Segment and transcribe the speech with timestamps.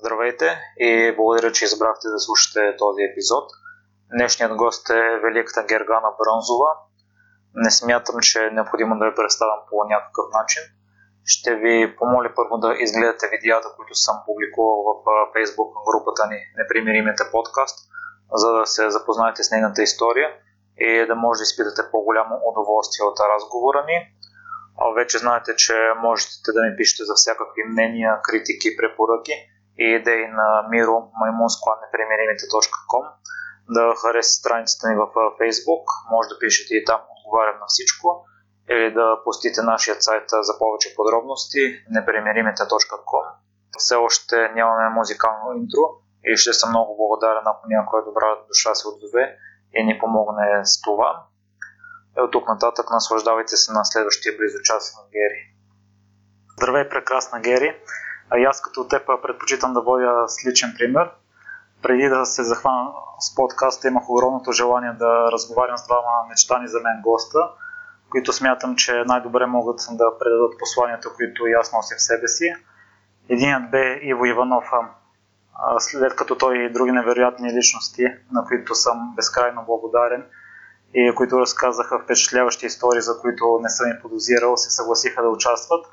[0.00, 3.44] Здравейте и благодаря, че избрахте да слушате този епизод.
[4.14, 6.70] Днешният гост е великата Гергана Бронзова.
[7.54, 10.62] Не смятам, че е необходимо да я представям по някакъв начин.
[11.24, 15.04] Ще ви помоля първо да изгледате видеята, които съм публикувал в
[15.34, 17.78] Facebook групата ни Непримиримите подкаст,
[18.32, 20.28] за да се запознаете с нейната история
[20.78, 23.98] и да може да изпитате по-голямо удоволствие от разговора ни.
[24.96, 29.32] Вече знаете, че можете да ми пишете за всякакви мнения, критики, препоръки
[29.78, 33.04] и идеи на Миро maimunskladneprimиримите.com
[33.68, 35.06] да харесате страницата ни в
[35.40, 38.26] Facebook, може да пишете и там отговарям на всичко
[38.70, 43.26] или да посетите нашия сайт за повече подробности непримиримите.com
[43.78, 45.84] Все още нямаме музикално интро
[46.24, 49.36] и ще съм много благодарен ако някоя добра душа се отзове
[49.74, 51.24] и ни помогне с това.
[52.18, 55.40] И от тук нататък наслаждавайте се на следващия близо час на Гери.
[56.58, 57.80] Здравей, прекрасна Гери!
[58.30, 61.10] А и аз като теб предпочитам да водя с личен пример.
[61.82, 66.80] Преди да се захвана с подкаста имах огромното желание да разговарям с двама мечтани за
[66.80, 67.38] мен госта,
[68.10, 72.54] които смятам, че най-добре могат да предадат посланието, които ясно аз нося в себе си.
[73.28, 74.64] Единият бе Иво Иванов,
[75.78, 80.24] след като той и други невероятни личности, на които съм безкрайно благодарен
[80.94, 85.86] и които разказаха впечатляващи истории, за които не съм и подозирал, се съгласиха да участват.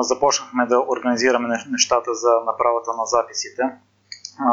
[0.00, 3.62] Започнахме да организираме нещата за направата на записите.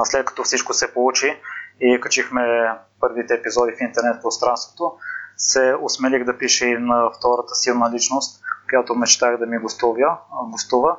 [0.03, 1.41] След като всичко се получи
[1.79, 4.93] и качихме първите епизоди в интернет пространството,
[5.37, 10.17] се осмелих да пиша и на втората силна личност, която мечтах да ми гостува.
[10.51, 10.97] гостува.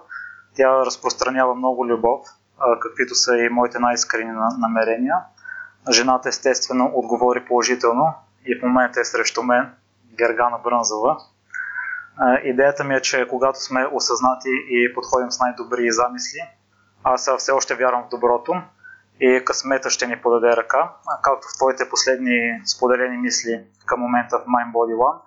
[0.57, 2.21] Тя разпространява много любов,
[2.81, 5.17] каквито са и моите най-искрени намерения.
[5.91, 8.15] Жената естествено отговори положително
[8.47, 9.75] и в момента е срещу мен,
[10.19, 11.17] Гергана Брънзова.
[12.45, 16.41] Идеята ми е, че когато сме осъзнати и подходим с най-добри замисли,
[17.05, 18.63] аз все още вярвам в доброто
[19.21, 24.45] и късмета ще ни подаде ръка, както в твоите последни споделени мисли към момента в
[24.45, 25.21] Mind Body One.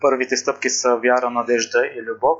[0.00, 2.38] Първите стъпки са вяра, надежда и любов,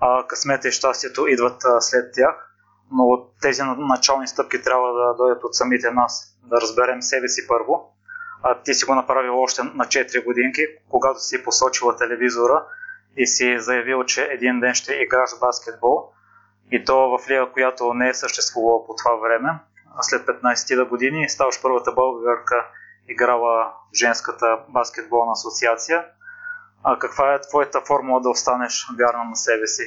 [0.00, 2.52] а късмета и щастието идват след тях
[2.92, 7.94] но тези начални стъпки трябва да дойдат от самите нас, да разберем себе си първо.
[8.42, 12.64] А ти си го направил още на 4 годинки, когато си посочила телевизора
[13.16, 16.12] и си заявил, че един ден ще играш баскетбол
[16.70, 19.50] и то в лига, която не е съществувала по това време.
[20.00, 22.66] След 15 години ставаш първата българка
[23.08, 26.04] играла в женската баскетболна асоциация.
[26.84, 29.82] А каква е твоята формула да останеш вярна на себе си?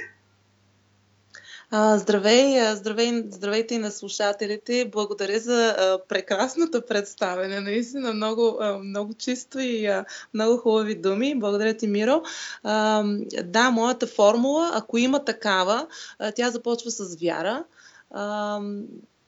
[1.77, 4.89] А, здравей, здравей, здравейте и на слушателите.
[4.91, 7.59] Благодаря за а, прекрасното представене.
[7.59, 11.35] Наистина много, а, много чисто и а, много хубави думи.
[11.39, 12.23] Благодаря ти, Миро.
[12.63, 13.03] А,
[13.43, 15.87] да, моята формула, ако има такава,
[16.19, 17.63] а, тя започва с вяра.
[18.11, 18.59] А,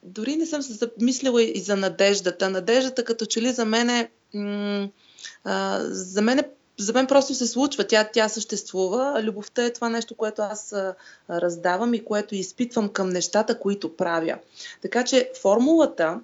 [0.03, 2.49] дори не съм се замислила и за надеждата.
[2.49, 4.11] Надеждата като че ли за мен е...
[4.33, 4.89] М-
[5.89, 9.23] за мен е за мен просто се случва, тя, тя съществува.
[9.23, 10.95] Любовта е това нещо, което аз а,
[11.29, 14.37] раздавам и което изпитвам към нещата, които правя.
[14.81, 16.19] Така че формулата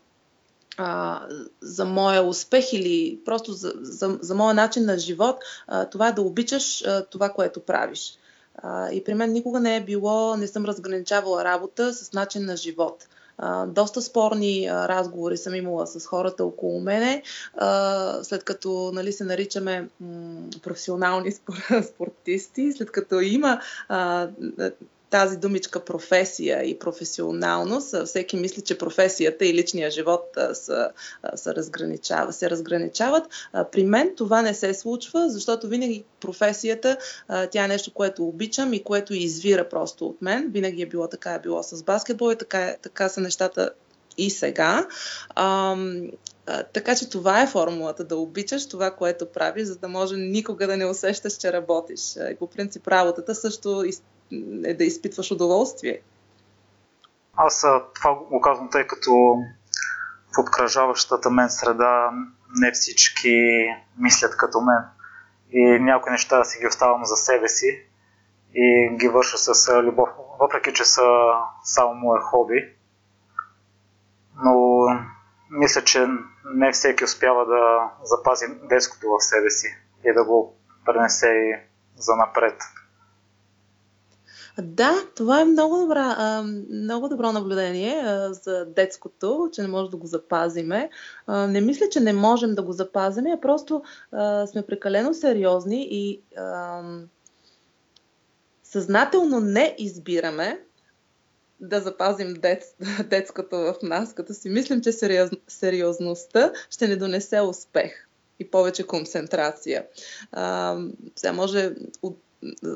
[0.78, 1.22] а,
[1.62, 5.36] за моя успех или просто за, за, за моя начин на живот,
[5.68, 8.18] а, това е да обичаш а, това, което правиш.
[8.56, 12.58] А, и при мен никога не е било, не съм разграничавала работа с начин на
[12.58, 13.08] живот
[13.68, 17.24] доста спорни разговори съм имала с хората около мене,
[18.24, 19.90] след като нали, се наричаме
[20.64, 21.32] професионални
[21.94, 23.62] спортисти, след като има
[25.14, 30.90] тази думичка професия и професионалност, всеки мисли, че професията и личния живот са,
[31.36, 33.24] са разграничава, се разграничават.
[33.72, 36.98] При мен това не се случва, защото винаги професията,
[37.52, 40.50] тя е нещо, което обичам и което извира просто от мен.
[40.52, 43.70] Винаги е било така, е било с баскетбол и така, така са нещата
[44.18, 44.88] и сега.
[45.36, 46.10] Ам,
[46.46, 50.68] а, така че това е формулата да обичаш това, което правиш, за да може никога
[50.68, 52.16] да не усещаш, че работиш.
[52.32, 53.84] И по принцип работата също
[54.66, 56.02] е да изпитваш удоволствие.
[57.36, 59.12] Аз това го казвам, тъй като
[60.36, 62.12] в обкръжаващата мен среда
[62.56, 63.66] не всички
[63.98, 64.84] мислят като мен.
[65.52, 67.86] И някои неща си ги оставам за себе си
[68.56, 70.10] и ги върша с любов,
[70.40, 71.04] въпреки че са
[71.64, 72.74] само мое хоби.
[74.44, 74.86] Но
[75.50, 76.08] мисля, че
[76.46, 79.68] не всеки успява да запази детското в себе си
[80.06, 81.56] и да го пренесе и
[81.96, 82.64] за напред.
[84.62, 90.08] Да, това е много, добра, много добро наблюдение за детското, че не може да го
[90.08, 90.90] запазиме.
[91.28, 93.84] Не мисля, че не можем да го запазим, а просто
[94.52, 96.22] сме прекалено сериозни и
[98.64, 100.60] съзнателно не избираме
[101.60, 102.64] да запазим дет,
[103.06, 108.08] детското в нас, като си мислим, че сериоз, сериозността ще ни донесе успех
[108.40, 109.86] и повече концентрация.
[110.32, 110.78] А,
[111.16, 112.20] сега може от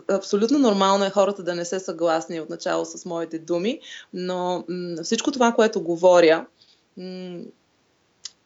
[0.08, 3.80] абсолютно нормално е хората да не се съгласни отначало с моите думи,
[4.14, 4.66] но
[5.04, 6.46] всичко това, което говоря,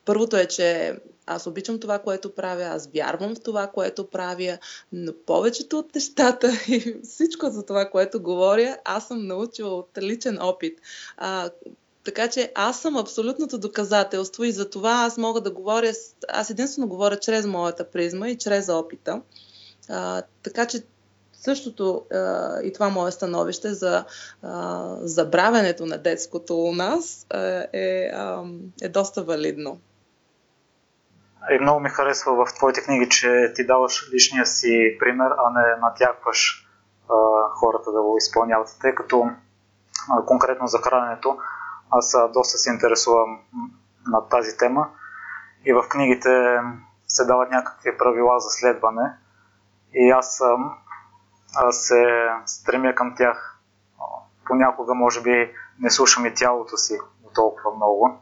[0.05, 4.57] първото е, че аз обичам това, което правя, аз вярвам в това, което правя,
[4.93, 10.41] но повечето от нещата и всичко за това, което говоря, аз съм научила от личен
[10.41, 10.79] опит.
[12.03, 15.93] Така че аз съм абсолютното доказателство и за това аз мога да говоря,
[16.29, 19.21] аз единствено говоря чрез моята призма и чрез опита.
[19.89, 20.83] А, така че
[21.41, 24.05] същото а, и това мое становище за
[24.43, 28.43] а, забравянето на детското у нас а, е, а,
[28.81, 29.79] е доста валидно.
[31.51, 35.81] И много ми харесва в твоите книги, че ти даваш личния си пример, а не
[35.81, 36.67] натякваш
[37.09, 37.15] а,
[37.49, 38.77] хората да го изпълняват.
[38.81, 39.29] Тъй като
[40.11, 41.37] а, конкретно за храненето,
[41.89, 43.39] аз а, доста се интересувам
[44.07, 44.87] на тази тема
[45.65, 46.59] и в книгите
[47.07, 49.13] се дават някакви правила за следване
[49.93, 50.57] и аз а,
[51.71, 53.59] се стремя към тях.
[54.45, 56.97] Понякога, може би, не слушам и тялото си
[57.35, 58.19] толкова много.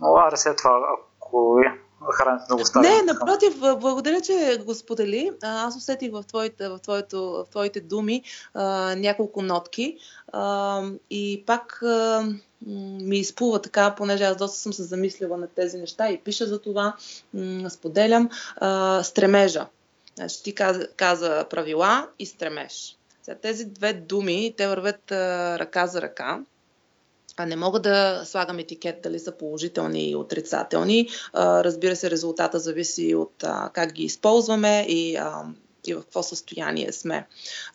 [0.00, 0.80] Но аре след това,
[1.20, 1.62] ако
[2.10, 2.90] храните да го ставим.
[2.90, 5.32] Не, напротив, благодаря, че го сподели.
[5.42, 8.22] Аз усетих в твоите, в твоето, в твоите думи
[8.54, 9.98] а, няколко нотки
[10.32, 12.26] а, и пак а,
[13.02, 16.60] ми изплува така, понеже аз доста съм се замислила на тези неща и пиша за
[16.60, 16.96] това,
[17.34, 19.66] м- споделям а, стремежа.
[20.14, 22.96] Значи ти каза, каза правила и стремеж.
[23.22, 26.40] Сега, тези две думи, те вървят а, ръка за ръка
[27.36, 31.08] а не мога да слагам етикет дали са положителни и отрицателни.
[31.34, 35.18] Разбира се, резултата зависи от как ги използваме и
[35.86, 37.26] и в какво състояние сме.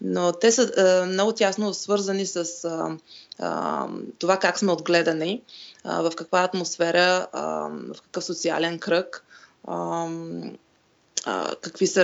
[0.02, 2.98] Но те са а, много тясно свързани с а,
[3.40, 3.88] а,
[4.20, 5.42] това как сме отгледани,
[5.84, 9.26] а, в каква атмосфера, а, в какъв социален кръг,
[9.68, 10.08] а,
[11.62, 12.04] какви са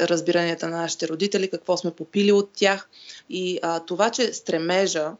[0.00, 2.88] разбиранията на нашите родители, какво сме попили от тях.
[3.30, 5.12] И а, това, че стремежа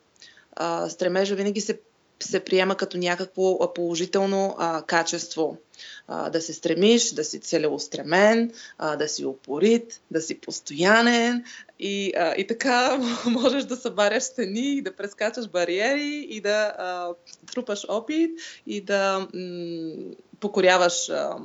[0.57, 1.81] а, стремежа винаги се,
[2.21, 5.57] се приема като някакво положително а, качество.
[6.09, 11.45] А, да се стремиш, да си целеустремен, а, да си упорит, да си постоянен
[11.79, 17.09] и, а, и така можеш да събаряш стени, да прескачаш бариери и да а,
[17.53, 18.31] трупаш опит
[18.67, 21.37] и да м- покоряваш а,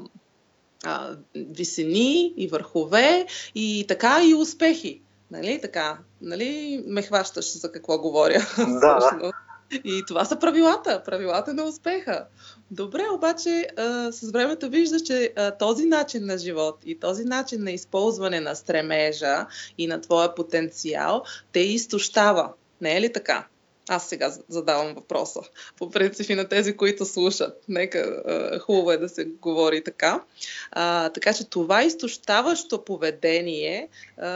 [0.84, 3.26] а, висини и върхове
[3.56, 5.02] и така и успехи.
[5.32, 5.98] Нали така?
[6.22, 8.48] Нали ме хващаш за какво говоря?
[8.58, 9.32] Да.
[9.84, 12.26] И това са правилата, правилата на успеха.
[12.72, 17.64] Добре, обаче а, с времето виждаш, че а, този начин на живот и този начин
[17.64, 19.46] на използване на стремежа
[19.78, 22.50] и на твоя потенциал те изтощава.
[22.82, 23.48] Не е ли така?
[23.92, 25.40] Аз сега задавам въпроса.
[25.78, 27.64] По принцип и на тези, които слушат.
[27.68, 28.24] Нека
[28.60, 30.24] хубаво е да се говори така.
[30.72, 34.28] А, така че това изтощаващо поведение а,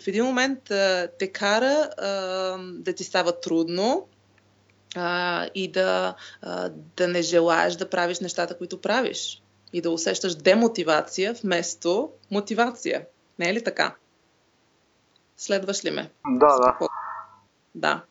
[0.00, 2.08] в един момент а, те кара а,
[2.58, 4.08] да ти става трудно,
[4.96, 9.42] а, и да, а, да не желаеш да правиш нещата, които правиш.
[9.72, 13.06] И да усещаш демотивация вместо мотивация.
[13.38, 13.94] Не е ли така?
[15.36, 16.10] Следваш ли ме?
[16.26, 16.88] Да, да.
[17.74, 18.02] Да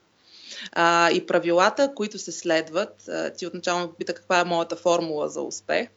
[0.71, 3.07] а, и правилата, които се следват.
[3.07, 5.89] А, ти отначало ме попита каква е моята формула за успех.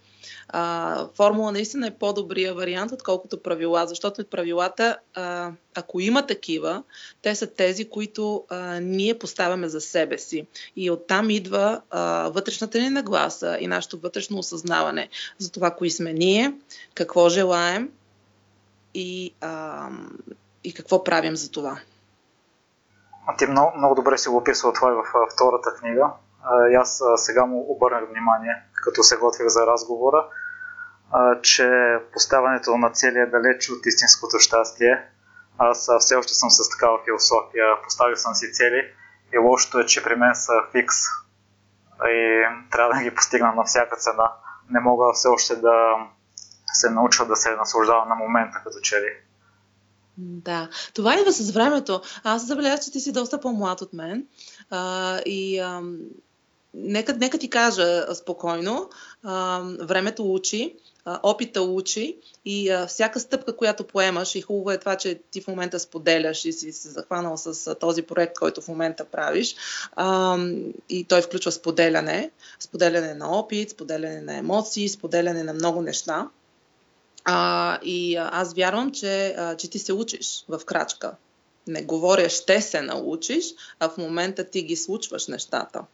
[0.48, 6.82] А, формула наистина е по-добрия вариант, отколкото правила, защото правилата, а, ако има такива,
[7.22, 10.46] те са тези, които а, ние поставяме за себе си.
[10.76, 16.12] И оттам идва а, вътрешната ни нагласа и нашето вътрешно осъзнаване за това, кои сме
[16.12, 16.52] ние,
[16.94, 17.90] какво желаем
[18.94, 19.88] и, а,
[20.64, 21.80] и какво правим за това.
[23.38, 25.04] Ти много, много добре си го описал това и в
[25.34, 26.10] втората книга.
[26.70, 30.26] И аз сега му обърнах внимание, като се готвих за разговора,
[31.42, 35.08] че поставянето на цели е далеч от истинското щастие.
[35.58, 38.92] Аз все още съм с такава философия, поставил съм си цели
[39.34, 40.96] и лошото е, че при мен са фикс
[42.04, 44.32] и трябва да ги постигна на всяка цена.
[44.70, 45.96] Не мога все още да
[46.72, 49.25] се науча да се наслаждавам на момента като че ли.
[50.18, 52.00] Да, това идва с времето.
[52.24, 54.26] Аз забелязах, че ти си доста по-млад от мен.
[54.70, 55.82] А, и а,
[56.74, 58.90] нека, нека ти кажа спокойно,
[59.22, 64.78] а, времето учи, а, опита учи и а, всяка стъпка, която поемаш, и хубаво е
[64.78, 68.60] това, че ти в момента споделяш и си се захванал с а, този проект, който
[68.60, 69.56] в момента правиш.
[69.92, 70.38] А,
[70.88, 72.30] и той включва споделяне,
[72.60, 76.28] споделяне на опит, споделяне на емоции, споделяне на много неща.
[77.28, 81.14] А, и аз вярвам, че, а, че ти се учиш в крачка.
[81.66, 83.44] Не говоря ще се научиш,
[83.80, 85.84] а в момента ти ги случваш нещата.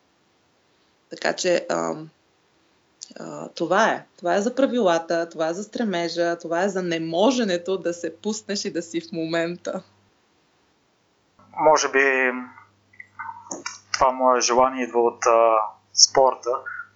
[1.10, 1.94] Така че а,
[3.20, 4.06] а, това е.
[4.18, 8.64] Това е за правилата, това е за стремежа, това е за неможенето да се пуснеш
[8.64, 9.82] и да си в момента.
[11.56, 12.30] Може би
[13.92, 15.56] това мое желание идва от а,
[15.94, 16.50] спорта,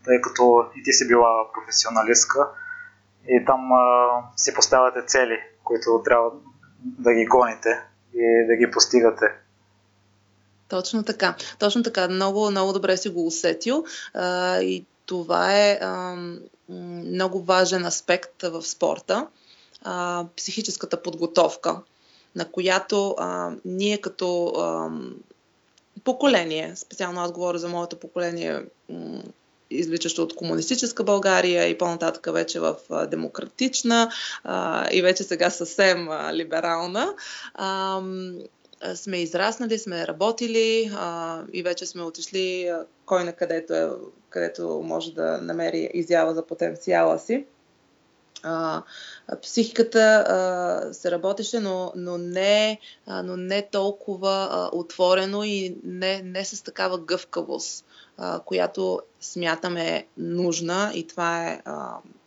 [0.04, 2.48] тъй като и ти си била професионалистка
[3.28, 6.30] и там а, си поставяте цели, които трябва
[6.84, 7.80] да ги гоните
[8.14, 9.26] и да ги постигате.
[10.68, 11.34] Точно така.
[11.58, 12.08] Точно така.
[12.08, 13.84] Много, много добре си го усетил.
[14.14, 16.16] А, и това е а,
[16.68, 19.26] много важен аспект в спорта.
[19.82, 21.80] А, психическата подготовка,
[22.36, 24.90] на която а, ние като а,
[26.04, 28.64] поколение, специално аз говоря за моето поколение,
[29.70, 32.76] изличащо от комунистическа България и по-нататък вече в
[33.10, 34.10] демократична
[34.92, 37.14] и вече сега съвсем либерална.
[38.94, 43.90] Сме израснали, сме работили а, и вече сме отишли а, кой на където, е,
[44.30, 47.46] където може да намери изява за потенциала си.
[48.42, 48.82] А,
[49.42, 56.22] психиката а, се работеше, но, но, не, а, но не толкова а, отворено и не,
[56.22, 57.84] не с такава гъвкавост
[58.44, 61.62] която смятаме нужна и това е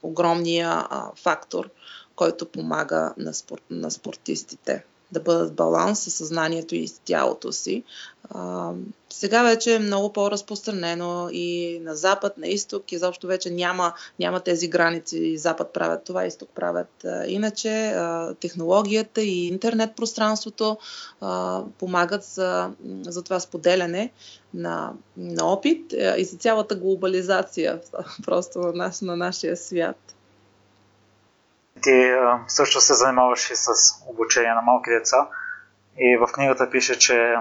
[0.03, 1.69] огромния фактор,
[2.15, 7.84] който помага на, спор, на спортистите да бъдат баланс със съзнанието и с тялото си.
[8.30, 8.72] А,
[9.10, 14.68] сега вече е много по-разпространено и на запад, на изток, изобщо вече няма, няма тези
[14.68, 15.38] граници.
[15.38, 17.88] Запад правят това, изток правят а, иначе.
[17.88, 20.78] А, технологията и интернет пространството
[21.22, 24.12] а, помагат за, за това споделяне
[24.54, 27.82] на, на опит и за цялата глобализация
[28.25, 30.16] просто на, наш, на нашия свят.
[31.81, 32.12] Ти
[32.48, 33.71] също се занимаваш и с
[34.07, 35.27] обучение на малки деца
[35.98, 37.36] и в книгата пише, че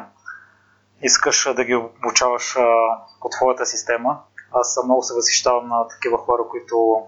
[1.02, 2.56] искаш да ги обучаваш
[3.20, 4.22] по твоята система.
[4.52, 7.02] Аз много се възхищавам на такива хора, които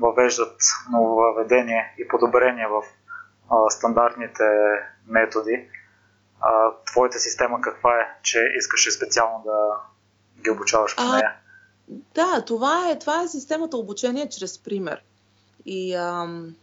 [0.00, 0.60] въвеждат
[0.92, 2.82] нововъведение и подобрение в
[3.70, 4.44] стандартните
[5.06, 5.68] методи.
[6.92, 9.80] твоята система каква е, че искаш специално да
[10.42, 11.34] ги обучаваш по нея?
[11.88, 15.02] Да, това е, това е системата обучение чрез пример.
[15.66, 16.54] И ам,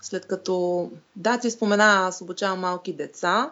[0.00, 3.50] след като, да, ти спомена, аз обучавам малки деца,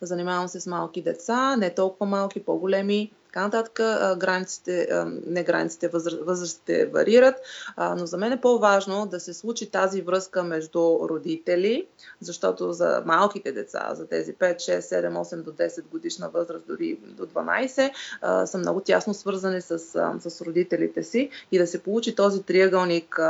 [0.00, 3.74] занимавам се с малки деца, не толкова малки, по-големи, така нататък.
[4.18, 4.88] Границите,
[5.26, 5.88] не границите,
[6.22, 7.34] възрастите варират,
[7.78, 11.86] но за мен е по-важно да се случи тази връзка между родители,
[12.20, 16.98] защото за малките деца, за тези 5, 6, 7, 8 до 10 годишна възраст, дори
[17.02, 19.78] до 12, са много тясно свързани с,
[20.20, 23.20] с родителите си и да се получи този триъгълник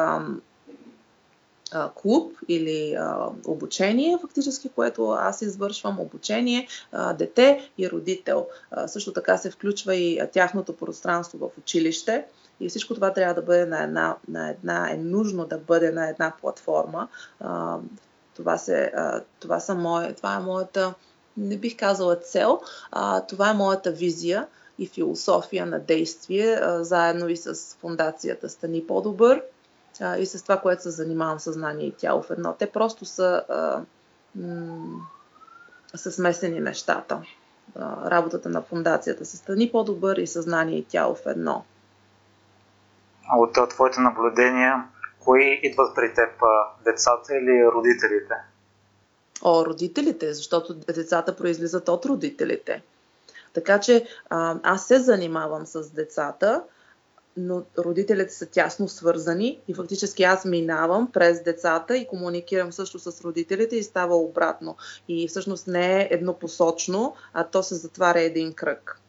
[1.94, 2.98] клуб или
[3.46, 6.68] обучение, фактически, което аз извършвам, обучение,
[7.18, 8.46] дете и родител.
[8.86, 12.24] Също така се включва и тяхното пространство в училище.
[12.60, 16.08] И всичко това трябва да бъде на една, на една е нужно да бъде на
[16.08, 17.08] една платформа.
[18.36, 18.92] Това, се,
[19.40, 20.94] това, са мое, това е моята,
[21.36, 22.60] не бих казала цел,
[23.28, 24.46] това е моята визия
[24.78, 29.42] и философия на действие, заедно и с фундацията Стани по-добър
[30.00, 32.54] а, и с това, което се занимавам съзнание и тяло в едно.
[32.58, 33.80] Те просто са, а,
[34.34, 35.00] м-
[35.94, 37.22] са смесени нещата.
[37.76, 41.64] А, работата на фундацията се стани по-добър и съзнание и тяло в едно.
[43.32, 44.84] От твоите наблюдения,
[45.18, 46.30] кои идват при теб?
[46.84, 48.34] Децата или родителите?
[49.42, 52.82] О, родителите, защото децата произлизат от родителите.
[53.52, 56.62] Така че а, аз се занимавам с децата,
[57.46, 63.24] но родителите са тясно свързани и фактически аз минавам през децата и комуникирам също с
[63.24, 64.76] родителите и става обратно.
[65.08, 69.00] И всъщност не е еднопосочно, а то се затваря един кръг.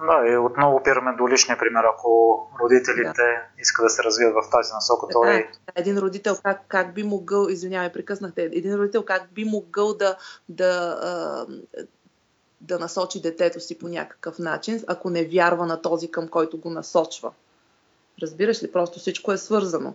[0.00, 1.84] Да, и отново опираме до личния пример.
[1.94, 3.60] Ако родителите да.
[3.62, 5.50] искат да се развият в тази насока, то е...
[5.74, 10.16] Един родител как, как би могъл, извинявай, прекъснахте, един родител как би могъл да,
[10.48, 11.46] да,
[12.60, 16.70] да насочи детето си по някакъв начин, ако не вярва на този, към който го
[16.70, 17.32] насочва.
[18.22, 18.72] Разбираш ли?
[18.72, 19.94] Просто всичко е свързано.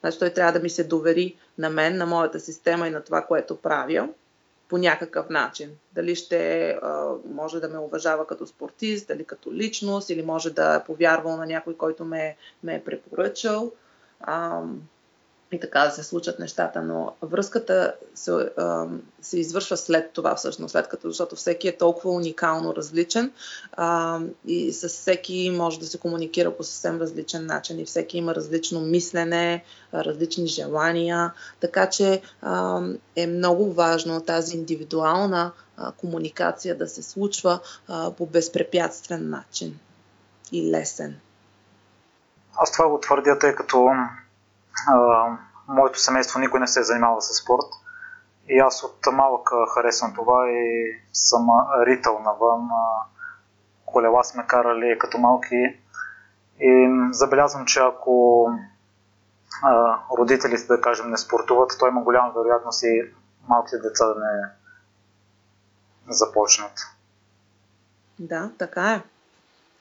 [0.00, 3.22] Значи той трябва да ми се довери на мен, на моята система и на това,
[3.22, 4.08] което правя
[4.68, 5.70] по някакъв начин.
[5.92, 6.78] Дали ще
[7.30, 11.46] може да ме уважава като спортист, дали като личност, или може да е повярвал на
[11.46, 13.72] някой, който ме, ме е препоръчал.
[15.52, 18.50] И така да се случат нещата, но връзката се,
[19.20, 23.32] се извършва след това всъщност, след като, защото всеки е толкова уникално различен
[24.46, 28.80] и с всеки може да се комуникира по съвсем различен начин и всеки има различно
[28.80, 29.64] мислене,
[29.94, 32.22] различни желания, така че
[33.16, 35.52] е много важно тази индивидуална
[35.96, 37.60] комуникация да се случва
[38.16, 39.78] по безпрепятствен начин
[40.52, 41.20] и лесен.
[42.56, 43.88] Аз това го твърдя, тъй като
[45.68, 47.66] моето семейство никой не се е занимава с спорт.
[48.48, 51.48] И аз от малък харесвам това и съм
[51.86, 52.68] ритъл навън.
[53.86, 55.80] Колела сме карали като малки.
[56.60, 58.46] И забелязвам, че ако
[59.62, 63.02] а, родителите, да кажем, не спортуват, то има голяма вероятност и
[63.48, 64.52] малките деца да не
[66.08, 66.72] започнат.
[68.18, 69.02] Да, така е.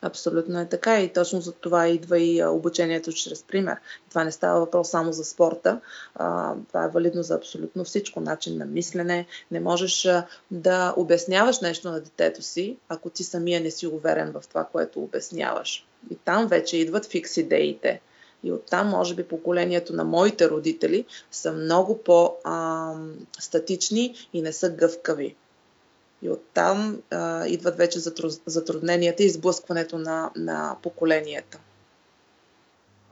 [0.02, 3.78] Абсолютно е така и точно за това идва и обучението чрез пример.
[4.10, 5.82] Това не става въпрос само за спорта,
[6.68, 8.20] това е валидно за абсолютно всичко.
[8.20, 9.26] Начин на мислене.
[9.52, 10.08] Не можеш
[10.52, 15.04] да обясняваш нещо на детето си, ако ти самия не си уверен в това, което
[15.04, 15.88] обясняваш.
[16.12, 18.02] И там вече идват фикс идеите.
[18.44, 22.48] И оттам, може би, поколението на моите родители са много по-статични
[24.34, 25.36] и не са гъвкави.
[26.22, 28.00] И оттам а, идват вече
[28.46, 31.60] затрудненията и изблъскването на, на поколенията.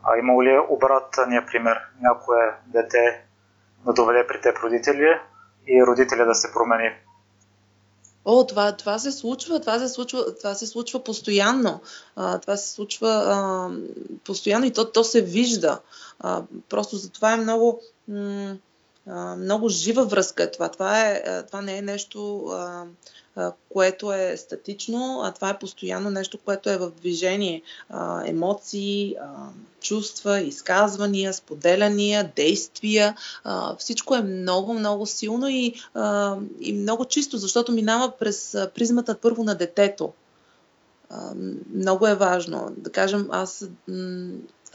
[0.03, 1.77] А има ли обратния пример?
[2.01, 3.21] Някое дете
[3.85, 5.19] да доведе при теб родители
[5.67, 6.91] и родителя да се промени?
[8.25, 11.81] О, това, това се случва, това се случва, това се случва постоянно.
[12.15, 13.69] А, това се случва а,
[14.23, 15.79] постоянно и то, то се вижда.
[16.19, 17.81] А, просто за това е много.
[18.07, 18.57] М-
[19.37, 20.69] много жива връзка е това.
[20.69, 22.45] Това, е, това не е нещо,
[23.69, 27.61] което е статично, а това е постоянно нещо, което е в движение.
[28.25, 29.15] Емоции,
[29.81, 33.15] чувства, изказвания, споделяния, действия.
[33.77, 35.73] Всичко е много, много силно и,
[36.61, 40.13] и много чисто, защото минава през призмата първо на детето.
[41.73, 42.73] Много е важно.
[42.77, 43.65] Да кажем, аз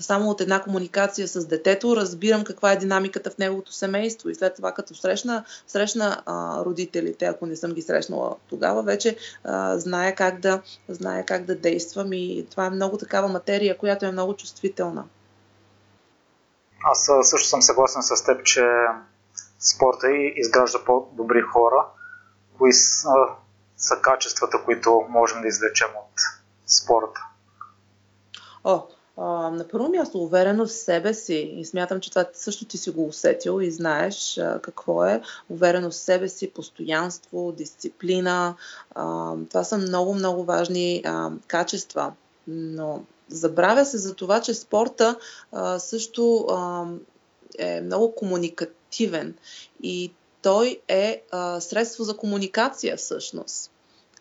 [0.03, 4.55] само от една комуникация с детето разбирам каква е динамиката в неговото семейство и след
[4.55, 10.15] това като срещна, срещна а, родителите, ако не съм ги срещнала тогава, вече а, знае,
[10.15, 14.37] как да, знае как да действам и това е много такава материя, която е много
[14.37, 15.05] чувствителна.
[16.85, 18.65] Аз също съм съгласен с теб, че
[19.59, 21.87] спорта и изгражда по-добри хора.
[22.59, 23.15] Кои са,
[23.77, 26.21] са качествата, които можем да извлечем от
[26.67, 27.21] спорта?
[28.65, 28.83] О,
[29.17, 31.55] а, на първо място, увереност в себе си.
[31.57, 35.23] И смятам, че това също ти си го усетил и знаеш а, какво е.
[35.51, 38.55] Увереност в себе си, постоянство, дисциплина.
[38.95, 42.13] А, това са много, много важни а, качества.
[42.47, 45.17] Но забравя се за това, че спорта
[45.53, 46.87] а, също а,
[47.59, 49.35] е много комуникативен
[49.83, 53.72] и той е а, средство за комуникация всъщност.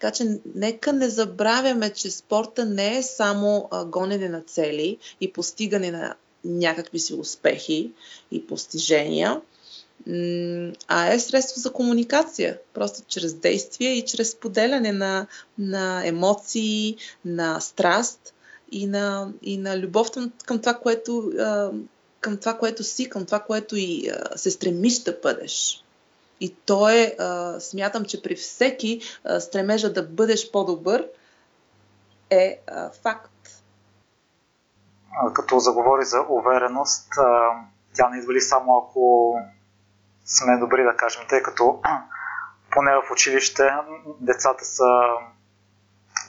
[0.02, 5.92] Така че нека не забравяме, че спорта не е само гонене на цели и постигане
[5.92, 7.92] на някакви си успехи
[8.32, 9.42] и постижения,
[10.88, 17.60] а е средство за комуникация, просто чрез действие и чрез поделяне на, на емоции, на
[17.60, 18.34] страст
[18.72, 20.10] и на, и на любов
[20.46, 21.32] към това, което,
[22.20, 25.84] към това, което си, към това, което и се стремиш да бъдеш.
[26.42, 27.16] И то е,
[27.60, 29.02] смятам, че при всеки
[29.40, 31.08] стремежа да бъдеш по-добър
[32.30, 32.60] е
[33.04, 33.32] факт.
[35.34, 37.10] Като заговори за увереност,
[37.94, 39.36] тя не идва ли само ако
[40.26, 41.82] сме добри, да кажем, тъй като
[42.72, 43.72] поне в училище
[44.20, 45.02] децата са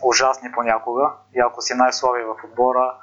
[0.02, 2.94] ужасни понякога и ако си най-слаби в отбора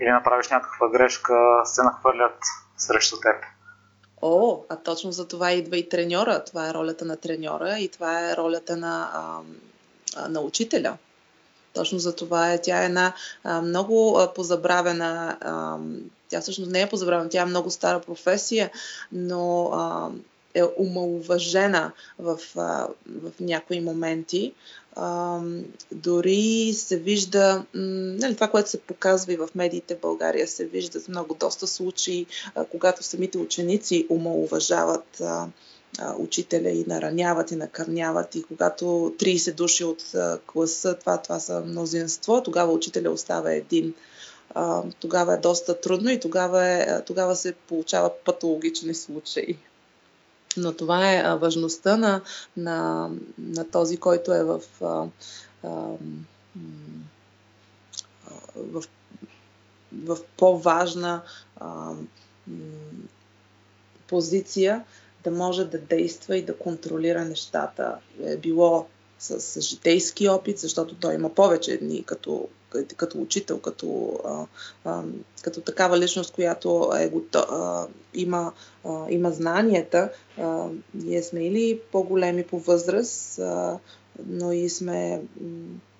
[0.00, 2.38] или направиш някаква грешка, се нахвърлят
[2.76, 3.44] срещу теб.
[4.22, 6.44] О, а точно за това идва и треньора.
[6.44, 9.10] Това е ролята на треньора и това е ролята на,
[10.16, 10.96] а, на учителя.
[11.74, 12.62] Точно за това е.
[12.62, 15.38] Тя е една а, много позабравена.
[15.40, 15.78] А,
[16.28, 18.70] тя всъщност не е позабравена, тя е много стара професия,
[19.12, 20.10] но а,
[20.54, 24.52] е умалуважена в, в някои моменти
[24.96, 25.40] а,
[25.92, 31.08] дори се вижда, нали, това, което се показва и в медиите в България, се виждат
[31.08, 35.48] много доста случаи, а, когато самите ученици омалуважават а,
[36.18, 40.02] учителя и нараняват и накърняват и когато 30 души от
[40.46, 43.94] класа, това, това са мнозинство, тогава учителя остава един.
[45.00, 49.58] Тогава е доста трудно и тогава, е, тогава се получава патологични случаи.
[50.56, 52.20] Но това е важността на,
[52.56, 55.06] на, на този, който е в, а,
[55.62, 55.68] а,
[58.56, 58.84] в,
[59.92, 61.22] в по-важна
[61.56, 61.92] а,
[64.06, 64.84] позиция
[65.24, 67.98] да може да действа и да контролира нещата.
[68.22, 68.86] Е било
[69.18, 72.48] с, с житейски опит, защото той има повече дни като,
[72.96, 74.46] като учител, като, а,
[74.84, 75.02] а,
[75.42, 78.52] като такава личност, която е гото, а, има,
[78.84, 80.12] а, има знанията.
[80.38, 83.78] А, ние сме или по-големи по възраст, а,
[84.26, 85.22] но и сме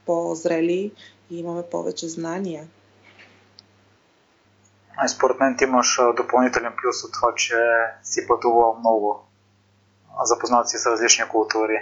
[0.06, 0.92] по-зрели
[1.30, 2.68] и имаме повече знания.
[5.08, 7.56] Според мен ти имаш допълнителен плюс от това, че
[8.02, 9.24] си пътувал много.
[10.24, 11.78] Запознат си с различни култури.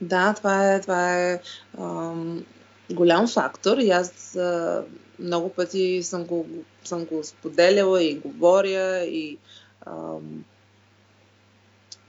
[0.00, 1.40] Да, това е, това е
[1.78, 2.44] ам,
[2.90, 4.84] голям фактор и аз а,
[5.18, 6.46] много пъти съм го,
[6.84, 9.38] съм го споделяла и говоря и
[9.86, 10.44] ам,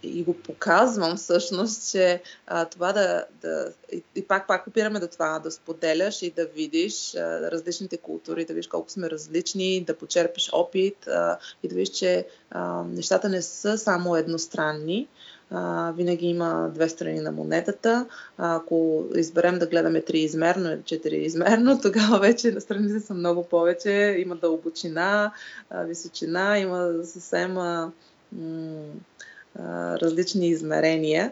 [0.04, 5.08] и го показвам всъщност, че а, това да, да и, и пак, пак опираме до
[5.08, 9.98] това, да споделяш и да видиш а, различните култури, да видиш колко сме различни, да
[9.98, 15.08] почерпиш опит а, и да видиш, че а, нещата не са само едностранни,
[15.52, 18.06] а, винаги има две страни на монетата.
[18.38, 24.16] А, ако изберем да гледаме триизмерно или четириизмерно, тогава вече страните са много повече.
[24.20, 25.32] Има дълбочина,
[25.70, 27.92] а, височина, има съвсем а,
[28.32, 28.94] м-
[30.02, 31.32] различни измерения,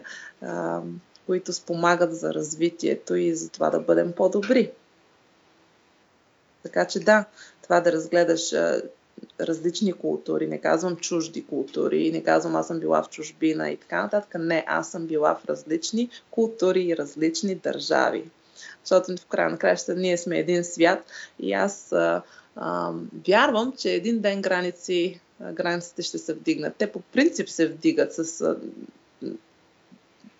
[1.26, 4.70] които спомагат за развитието и за това да бъдем по-добри.
[6.62, 7.24] Така че да,
[7.62, 8.54] това да разгледаш
[9.40, 14.02] различни култури, не казвам чужди култури, не казвам аз съм била в чужбина и така
[14.02, 14.34] нататък.
[14.38, 18.24] Не, аз съм била в различни култури и различни държави.
[18.84, 21.04] Защото в края на кращата ние сме един свят
[21.40, 22.22] и аз а,
[22.56, 22.92] а,
[23.26, 25.20] вярвам, че един ден граници
[25.52, 26.76] границите ще се вдигнат.
[26.78, 28.56] Те по принцип се вдигат с.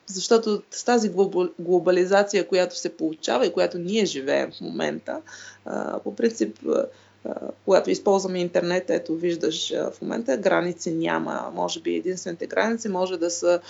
[0.06, 1.12] Защото с тази
[1.58, 5.20] глобализация, която се получава и която ние живеем в момента,
[6.04, 6.58] по принцип,
[7.64, 11.50] когато използваме интернет, ето виждаш в момента, граници няма.
[11.54, 13.60] Може би единствените граници може да са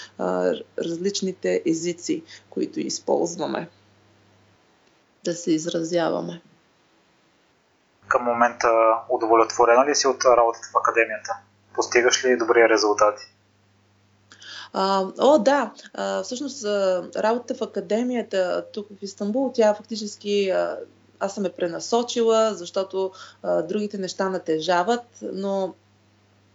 [0.79, 3.69] различните езици, които използваме
[5.25, 6.43] да се изразяваме
[8.13, 8.69] към момента
[9.09, 11.37] удовлетворена ли си от работата в академията?
[11.75, 13.23] Постигаш ли добри резултати?
[14.73, 15.73] А, о, да.
[15.95, 16.65] А, всъщност,
[17.17, 20.79] работата в академията тук в Истанбул, тя фактически а,
[21.23, 23.11] аз съм е пренасочила, защото
[23.43, 25.75] а, другите неща натежават, но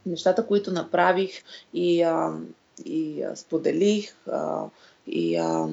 [0.05, 2.33] нещата, които направих и, а,
[2.85, 4.63] и а, споделих а,
[5.07, 5.67] и, а,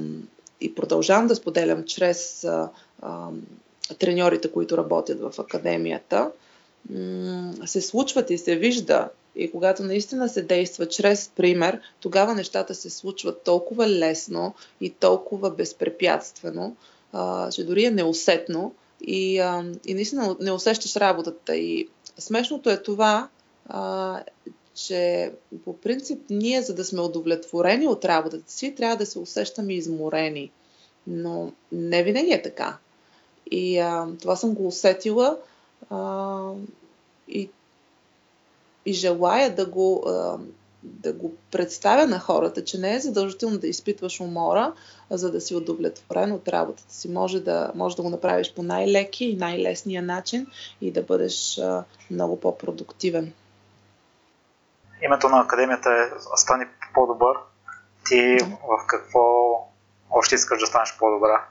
[0.61, 2.71] и продължавам да споделям чрез а,
[3.03, 3.29] а,
[3.99, 6.31] треньорите, които работят в академията,
[7.67, 9.09] се случват и се вижда.
[9.37, 15.51] И когато наистина се действа чрез пример, тогава нещата се случват толкова лесно и толкова
[15.51, 16.77] безпрепятствено,
[17.53, 18.75] че дори е неусетно
[19.07, 19.35] и,
[19.87, 21.57] и наистина не усещаш работата.
[21.57, 21.89] И
[22.19, 23.29] смешното е това,
[24.75, 25.33] че
[25.65, 30.51] по принцип ние, за да сме удовлетворени от работата си, трябва да се усещаме изморени.
[31.07, 32.77] Но не винаги е така.
[33.51, 35.39] И а, това съм го усетила
[35.91, 36.51] а,
[37.29, 37.49] и,
[38.87, 40.39] и желая да го, а,
[40.85, 44.73] да го представя на хората, че не е задължително да изпитваш умора,
[45.11, 47.09] за да си удовлетворен от работата си.
[47.09, 50.47] Може да, може да го направиш по най-леки и най-лесния начин
[50.81, 53.33] и да бъдеш а, много по-продуктивен.
[55.03, 57.37] Името на академията е Стани по-добър.
[58.07, 58.45] Ти да.
[58.45, 59.21] в какво
[60.11, 61.45] още искаш да станеш по-добра?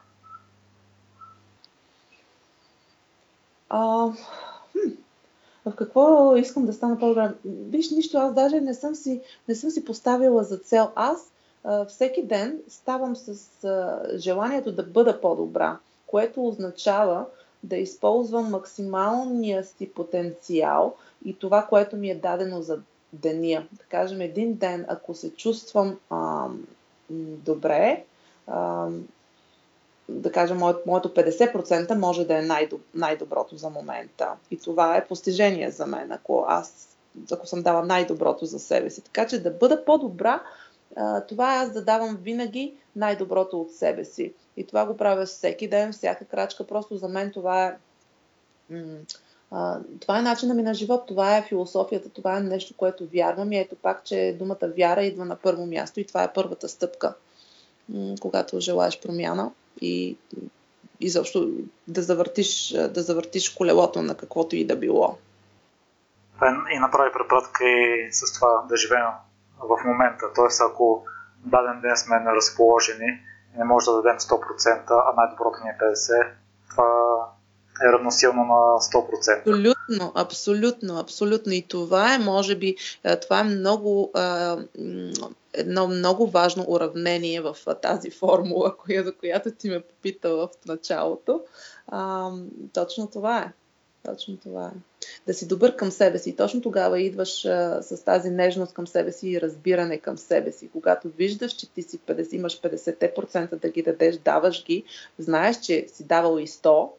[3.69, 4.08] А,
[5.65, 7.34] в какво искам да стана по-добра?
[7.45, 10.89] Виж, нищо, аз даже не съм си, не съм си поставила за цел.
[10.95, 11.32] Аз
[11.63, 17.26] а, всеки ден ставам с а, желанието да бъда по-добра, което означава
[17.63, 20.95] да използвам максималния си потенциал
[21.26, 22.80] и това, което ми е дадено за
[23.13, 23.67] деня.
[23.71, 26.47] Да кажем, един ден, ако се чувствам а,
[27.45, 28.04] добре,
[28.47, 28.88] а,
[30.10, 34.32] да кажем, моето 50% може да е най-доброто за момента.
[34.52, 36.89] И това е постижение за мен, ако аз
[37.32, 39.02] ако съм дала най-доброто за себе си.
[39.02, 40.44] Така че да бъда по-добра,
[41.28, 44.34] това е аз да давам винаги най-доброто от себе си.
[44.58, 46.68] И това го правя всеки ден, всяка крачка.
[46.68, 47.76] Просто за мен това е.
[50.00, 53.60] Това е начинът ми на живот, това е философията, това е нещо, което вярвам и
[53.60, 57.13] ето пак, че думата вяра идва на първо място и това е първата стъпка,
[58.22, 60.18] когато желаеш промяна и
[61.00, 61.50] изобщо
[61.88, 65.18] да завъртиш, да завъртиш колелото на каквото и да било.
[66.72, 69.06] И направи препратка и с това да живеем
[69.60, 70.26] в момента.
[70.36, 71.06] Тоест, ако
[71.46, 73.20] даден ден сме неразположени
[73.58, 76.28] не може да дадем 100%, а най-доброто ни е 50%,
[76.70, 76.86] това
[77.82, 79.40] е равносилно на 100%.
[79.40, 81.54] Абсолютно, абсолютно, абсолютно.
[81.54, 82.76] И това е, може би,
[83.22, 84.12] това е много,
[85.54, 91.42] едно много важно уравнение в тази формула, за която ти ме попита в началото.
[92.74, 93.52] точно това е.
[94.06, 94.80] Точно това е.
[95.28, 96.36] Да си добър към себе си.
[96.36, 100.70] Точно тогава идваш а, с тази нежност към себе си и разбиране към себе си.
[100.74, 104.84] Когато виждаш, че ти си 50, имаш 50% да ги дадеш, даваш ги,
[105.20, 106.90] знаеш, че си давал и 100,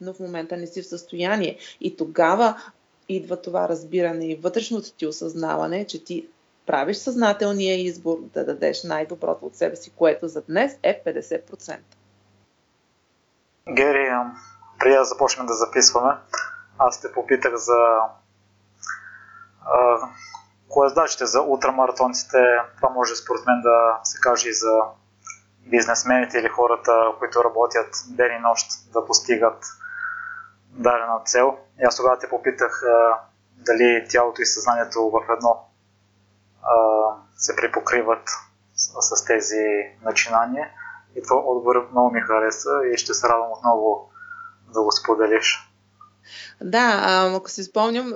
[0.00, 1.58] но в момента не си в състояние.
[1.80, 2.62] И тогава
[3.08, 6.28] идва това разбиране и вътрешното ти осъзнаване, че ти
[6.66, 11.78] правиш съзнателния избор да дадеш най-доброто от себе си, което за днес е 50%.
[13.72, 14.10] Гери,
[14.78, 16.12] преди да започнем да записваме,
[16.78, 17.98] аз те попитах за
[19.64, 19.98] а,
[20.68, 22.38] кое значите за ултрамаратонците.
[22.76, 24.80] Това може според мен да се каже и за
[25.66, 29.64] бизнесмените или хората, които работят ден и нощ да постигат
[30.70, 31.56] дадена цел.
[31.80, 33.18] И аз тогава те попитах а,
[33.56, 35.64] дали тялото и съзнанието в едно
[36.62, 36.74] а,
[37.36, 38.28] се припокриват
[38.74, 39.64] с, с тези
[40.02, 40.68] начинания.
[41.16, 44.10] И това отговор много ми хареса и ще се радвам отново
[44.74, 45.70] да го споделиш.
[46.60, 47.00] Да,
[47.36, 48.14] ако си спомням,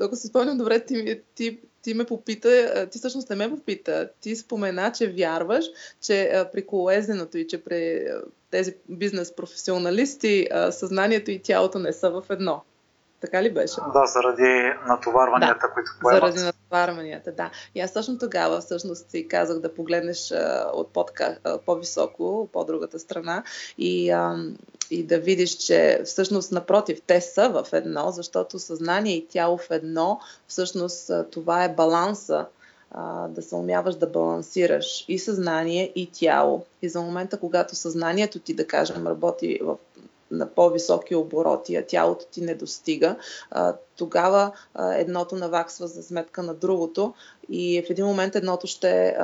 [0.00, 4.36] ако си спомням добре, ти, ти, ти ме попита, ти всъщност не ме попита, ти
[4.36, 5.64] спомена, че вярваш,
[6.00, 8.06] че при колезеното и че при
[8.50, 12.62] тези бизнес професионалисти съзнанието и тялото не са в едно.
[13.20, 13.76] Така ли беше?
[13.92, 16.22] Да, заради натоварванията, да, които поемат.
[16.22, 17.50] Заради натоварванията, да.
[17.74, 22.98] И аз точно тогава всъщност си казах да погледнеш а, от подка, а, по-високо, по-другата
[22.98, 23.42] страна
[23.78, 24.36] и, а,
[24.90, 29.70] и да видиш, че всъщност напротив, те са в едно, защото съзнание и тяло в
[29.70, 32.46] едно, всъщност това е баланса,
[33.28, 36.64] да се умяваш да балансираш и съзнание, и тяло.
[36.82, 39.76] И за момента, когато съзнанието ти, да кажем, работи в
[40.30, 43.16] на по-високи обороти, а тялото ти не достига,
[43.96, 47.14] тогава едното наваксва за сметка на другото
[47.48, 49.16] и в един момент едното ще,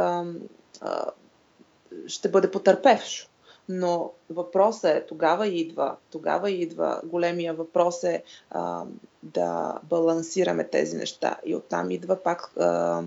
[2.06, 3.28] ще бъде потърпевшо.
[3.68, 8.84] Но въпросът е, тогава идва, тогава идва, големия въпрос е а,
[9.22, 11.36] да балансираме тези неща.
[11.44, 13.02] И оттам идва пак а,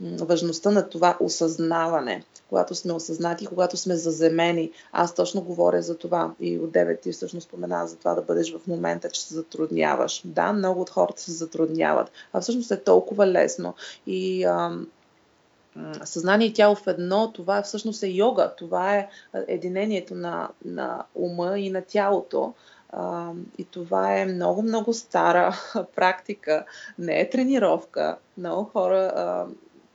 [0.00, 2.24] важността на това осъзнаване.
[2.48, 4.70] Когато сме осъзнати, когато сме заземени.
[4.92, 8.54] Аз точно говоря за това и от 9 ти всъщност спомена за това да бъдеш
[8.54, 10.22] в момента, че се затрудняваш.
[10.24, 13.74] Да, много от хората се затрудняват, а всъщност е толкова лесно.
[14.06, 14.78] И а,
[16.04, 19.08] съзнание и тяло в едно, това всъщност е йога, това е
[19.48, 22.54] единението на, на ума и на тялото.
[23.58, 25.56] И това е много-много стара
[25.96, 26.64] практика,
[26.98, 28.16] не е тренировка.
[28.38, 29.46] Много хора,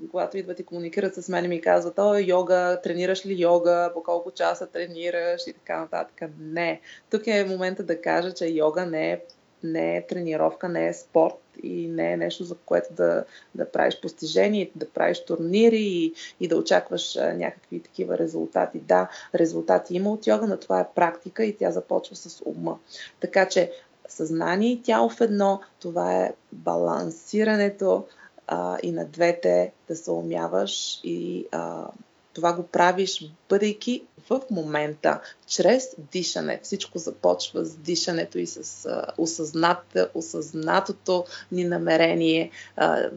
[0.08, 4.32] когато идват и комуникират с мен, ми казват, о, йога, тренираш ли йога, по колко
[4.32, 6.30] часа тренираш и така нататък.
[6.40, 6.82] Не.
[7.10, 9.22] Тук е момента да кажа, че йога не е
[9.64, 14.02] не е тренировка, не е спорт и не е нещо, за което да, да правиш
[14.02, 18.80] постижения, да правиш турнири и, и да очакваш някакви такива резултати.
[18.80, 22.80] Да, резултати има от йога, но това е практика и тя започва с ума.
[23.20, 23.72] Така че
[24.08, 28.06] съзнание и тяло в едно, това е балансирането
[28.48, 31.88] а, и на двете да се умяваш и а,
[32.34, 36.60] това го правиш, бъдейки в момента, чрез дишане.
[36.64, 43.10] Всичко започва с дишането и с а, осъзнат, осъзнатото ни намерение, а,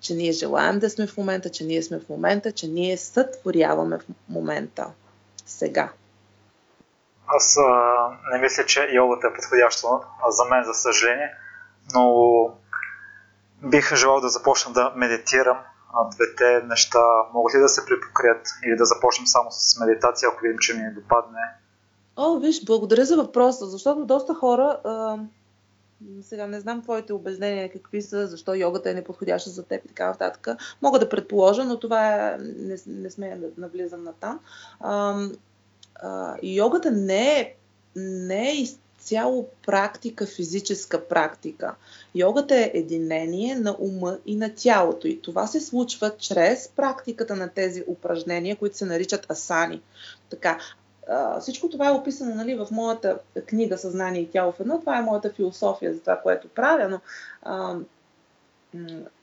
[0.00, 3.98] че ние желаем да сме в момента, че ние сме в момента, че ние сътворяваме
[3.98, 4.86] в момента.
[5.46, 5.92] Сега.
[7.26, 11.34] Аз а, не мисля, че йогата е подходящо за мен, за съжаление,
[11.94, 12.54] но
[13.62, 15.58] бих желал да започна да медитирам
[16.16, 17.02] двете неща
[17.34, 20.94] могат ли да се припокрият или да започнем само с медитация, ако видим, че ми
[20.94, 21.40] допадне?
[22.16, 25.18] О, виж, благодаря за въпроса, защото доста хора, а,
[26.22, 30.06] сега не знам твоите убеждения какви са, защо йогата е неподходяща за теб и така
[30.06, 30.48] нататък.
[30.82, 34.40] Мога да предположа, но това е, не, не сме да навлизам на там.
[34.80, 35.24] А,
[35.94, 37.54] а, йогата не е,
[37.96, 38.54] не е
[39.00, 41.74] цяло практика, физическа практика.
[42.14, 47.48] Йогата е единение на ума и на тялото и това се случва чрез практиката на
[47.48, 49.82] тези упражнения, които се наричат асани.
[50.30, 50.58] Така,
[51.40, 54.80] всичко това е описано нали, в моята книга Съзнание и тяло в едно.
[54.80, 57.00] Това е моята философия за това, което правя, но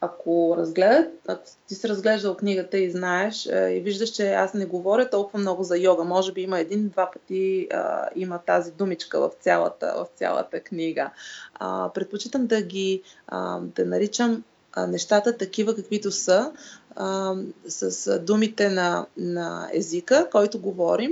[0.01, 5.10] ако разгледат, ако ти си разглеждал книгата и знаеш и виждаш, че аз не говоря
[5.10, 9.93] толкова много за йога, може би има един-два пъти а, има тази думичка в цялата,
[9.97, 11.12] в цялата книга.
[11.53, 14.43] А, предпочитам да ги а, да наричам
[14.88, 16.51] нещата такива каквито са,
[16.95, 17.36] а,
[17.67, 21.12] с думите на, на езика, който говорим,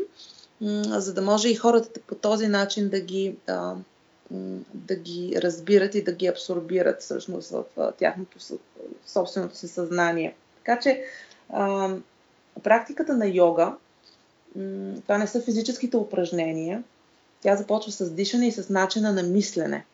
[0.87, 3.75] за да може и хората по този начин да ги а,
[4.73, 7.63] да ги разбират и да ги абсорбират всъщност в
[7.97, 8.38] тяхното
[9.07, 10.35] собственото си съзнание.
[10.57, 11.03] Така че
[11.49, 11.89] а,
[12.63, 13.75] практиката на йога,
[15.01, 16.83] това не са физическите упражнения,
[17.41, 19.85] тя започва с дишане и с начина на мислене.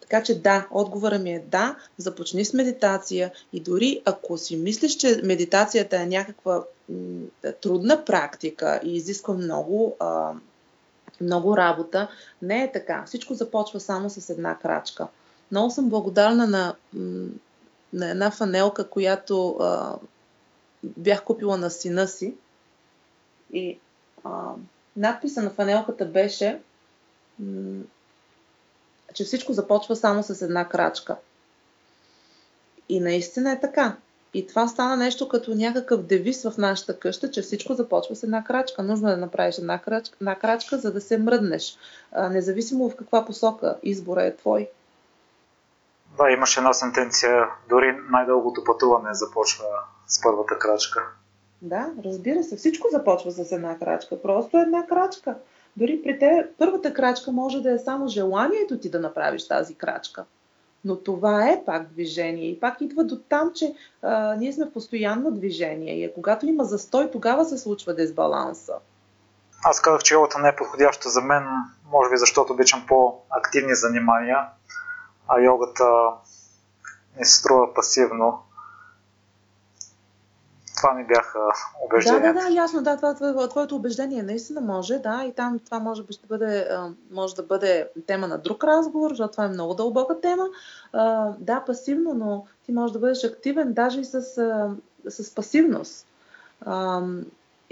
[0.00, 4.96] Така че да, отговора ми е да, започни с медитация и дори ако си мислиш,
[4.96, 10.32] че медитацията е някаква м- трудна практика и изисква много, а,
[11.20, 12.08] много работа,
[12.42, 13.04] не е така.
[13.06, 15.08] Всичко започва само с една крачка.
[15.50, 16.74] Много съм благодарна на,
[17.92, 19.96] на една фанелка, която а,
[20.82, 22.34] бях купила на сина си.
[23.52, 23.78] И
[24.24, 24.52] а,
[24.96, 26.60] надписа на фанелката беше
[29.14, 31.16] че всичко започва само с една крачка.
[32.88, 33.96] И наистина е така.
[34.34, 38.44] И това стана нещо като някакъв девиз в нашата къща, че всичко започва с една
[38.44, 38.82] крачка.
[38.82, 41.76] Нужно е да направиш една крачка, една крачка за да се мръднеш.
[42.12, 44.68] А, независимо в каква посока избора е твой.
[46.18, 47.46] Да, имаше една сентенция.
[47.68, 49.64] Дори най-дългото пътуване започва
[50.06, 51.02] с първата крачка.
[51.62, 52.56] Да, разбира се.
[52.56, 54.22] Всичко започва с една крачка.
[54.22, 55.34] Просто една крачка.
[55.76, 60.24] Дори при те първата крачка може да е само желанието ти да направиш тази крачка.
[60.84, 62.50] Но това е пак движение.
[62.50, 66.04] И пак идва до там, че а, ние сме в постоянно движение.
[66.04, 68.74] И когато има застой, тогава се случва дисбаланса.
[69.64, 71.44] Аз казах, че йогата не е подходяща за мен,
[71.90, 74.38] може би защото обичам по-активни занимания,
[75.28, 75.84] а йогата
[77.18, 78.42] не се струва пасивно
[80.82, 81.38] това ми бяха
[81.84, 82.34] убеждения.
[82.34, 85.78] Да, да, да, ясно, да, това, това, твоето убеждение наистина може, да, и там това
[85.78, 86.68] може, би ще бъде,
[87.10, 90.46] може да бъде тема на друг разговор, защото това е много дълбока тема.
[91.38, 94.22] Да, пасивно, но ти можеш да бъдеш активен даже и с,
[95.08, 96.06] с пасивност.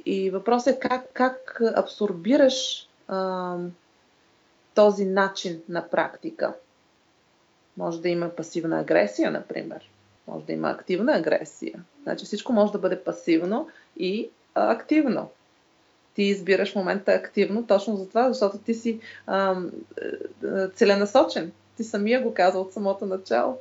[0.07, 2.88] И въпросът е как, как абсорбираш
[4.75, 6.55] този начин на практика.
[7.77, 9.89] Може да има пасивна агресия, например.
[10.31, 11.85] Може да има активна агресия.
[12.03, 15.31] Значи всичко може да бъде пасивно и активно.
[16.14, 19.57] Ти избираш момента активно точно за това, защото ти си а,
[20.75, 21.53] целенасочен.
[21.77, 23.59] Ти самия го каза от самото начало.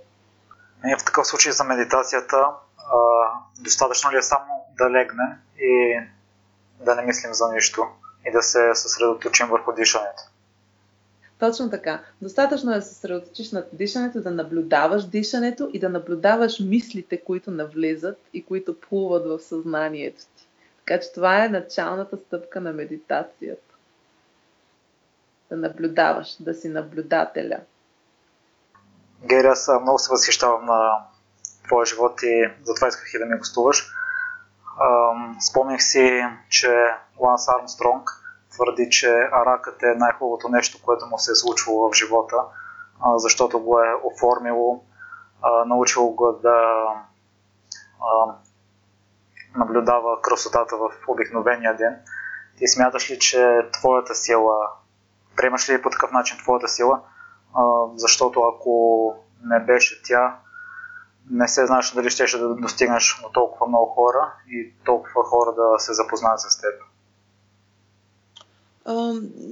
[0.86, 2.98] И в такъв случай за медитацията а,
[3.60, 6.00] достатъчно ли е само да легне и
[6.86, 7.88] да не мислим за нищо
[8.28, 10.24] и да се съсредоточим върху дишането?
[11.40, 12.04] Точно така.
[12.22, 17.52] Достатъчно е да се съсредоточиш над дишането, да наблюдаваш дишането и да наблюдаваш мислите, които
[17.52, 20.48] навлизат и които плуват в съзнанието ти.
[20.86, 23.76] Така че това е началната стъпка на медитацията.
[25.50, 27.60] Да наблюдаваш, да си наблюдателя.
[29.26, 30.92] Гери, аз много се възхищавам на
[31.68, 33.92] твоя живот и затова исках и да ми гостуваш.
[35.50, 36.70] Спомних си, че
[37.20, 38.10] Ланс Армстронг
[38.52, 42.38] твърди, че аракът е най-хубавото нещо, което му се е случвало в живота,
[43.16, 44.84] защото го е оформило,
[45.66, 46.88] научило го да
[49.56, 51.96] наблюдава красотата в обикновения ден.
[52.58, 54.70] Ти смяташ ли, че твоята сила,
[55.36, 57.02] приемаш ли по такъв начин твоята сила,
[57.96, 60.40] защото ако не беше тя,
[61.32, 65.80] не се знаеш дали ще да достигнеш до толкова много хора и толкова хора да
[65.80, 66.89] се запознаят с теб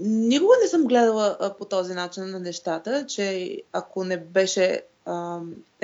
[0.02, 4.82] никога не съм гледала по този начин на нещата, че ако не беше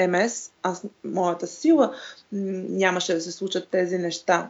[0.09, 1.95] МС, аз, моята сила,
[2.31, 4.49] нямаше да се случат тези неща.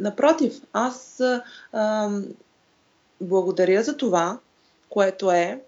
[0.00, 1.22] Напротив, аз
[3.20, 4.38] благодаря за това,
[4.88, 5.60] което е,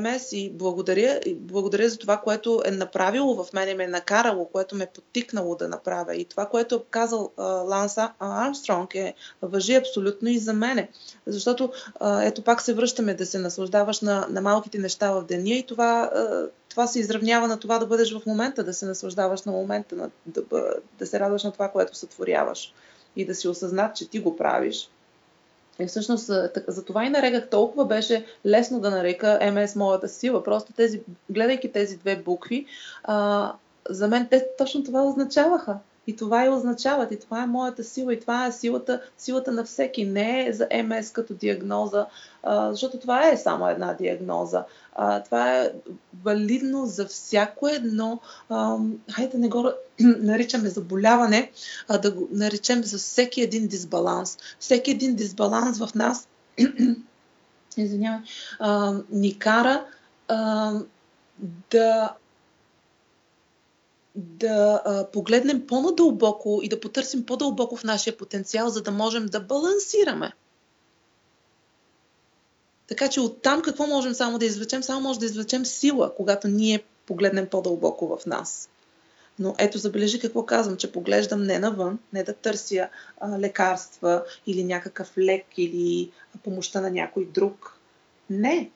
[0.00, 4.48] МС и благодаря, благодаря за това, което е направило в мен и ме е накарало,
[4.48, 6.16] което ме е подтикнало да направя.
[6.16, 10.88] И това, което е казал Ланс Армстронг е въжи абсолютно и за мене.
[11.26, 11.72] Защото
[12.22, 16.10] ето пак се връщаме да се наслаждаваш на, на малките неща в деня и това,
[16.68, 20.10] това се изравнява на това да бъдеш в момента, да се наслаждаваш на момента, на,
[20.26, 20.42] да,
[20.98, 22.74] да се радваш на това, което сътворяваш
[23.16, 24.90] и да си осъзнат, че ти го правиш
[25.80, 26.30] и всъщност
[26.68, 30.44] за това и нареках толкова беше лесно да нарека МС моята сила.
[30.44, 32.66] Просто тези, гледайки тези две букви,
[33.04, 33.52] а,
[33.90, 35.78] за мен те точно това означаваха.
[36.06, 39.64] И това и означават, и това е моята сила, и това е силата, силата на
[39.64, 40.04] всеки.
[40.04, 42.06] Не е за МС като диагноза,
[42.70, 44.64] защото това е само една диагноза.
[45.24, 45.72] Това е
[46.24, 48.20] валидно за всяко едно,
[49.10, 49.70] хайде да не го
[50.00, 51.50] наричаме заболяване,
[51.88, 54.38] а да го наречем за всеки един дисбаланс.
[54.58, 56.28] Всеки един дисбаланс в нас,
[57.76, 58.20] извинявай,
[59.10, 59.84] ни кара
[61.70, 62.14] да
[64.14, 69.40] да а, погледнем по-надълбоко и да потърсим по-дълбоко в нашия потенциал, за да можем да
[69.40, 70.32] балансираме.
[72.86, 74.82] Така че оттам какво можем само да извлечем?
[74.82, 78.68] Само може да извлечем сила, когато ние погледнем по-дълбоко в нас.
[79.38, 82.88] Но ето забележи какво казвам, че поглеждам не навън, не да търся
[83.20, 86.10] а, лекарства или някакъв лек или
[86.44, 87.76] помощта на някой друг.
[88.30, 88.70] Не.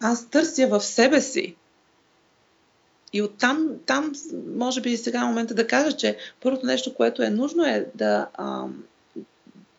[0.00, 1.56] Аз търся в себе си.
[3.12, 4.12] И оттам, там,
[4.56, 8.28] може би сега е момента да кажа, че първото нещо, което е нужно е да,
[8.34, 8.66] а,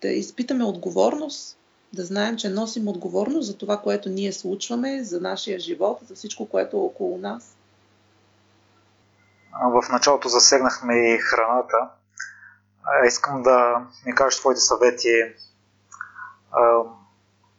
[0.01, 1.57] да изпитаме отговорност,
[1.93, 6.45] да знаем, че носим отговорност за това, което ние случваме, за нашия живот, за всичко,
[6.45, 7.55] което е около нас.
[9.63, 11.89] В началото засегнахме и храната.
[13.07, 15.23] Искам да ми кажеш твоите съвети,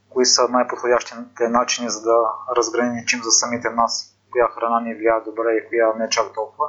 [0.08, 2.16] кои са най-подходящите начини за да
[2.56, 6.68] разграничим за самите нас коя храна ни влияе добре и коя не чак толкова.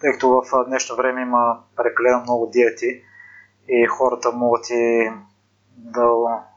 [0.00, 3.02] Тъй като в днешно време има прекалено много диети
[3.68, 5.10] и хората могат и
[5.76, 6.10] да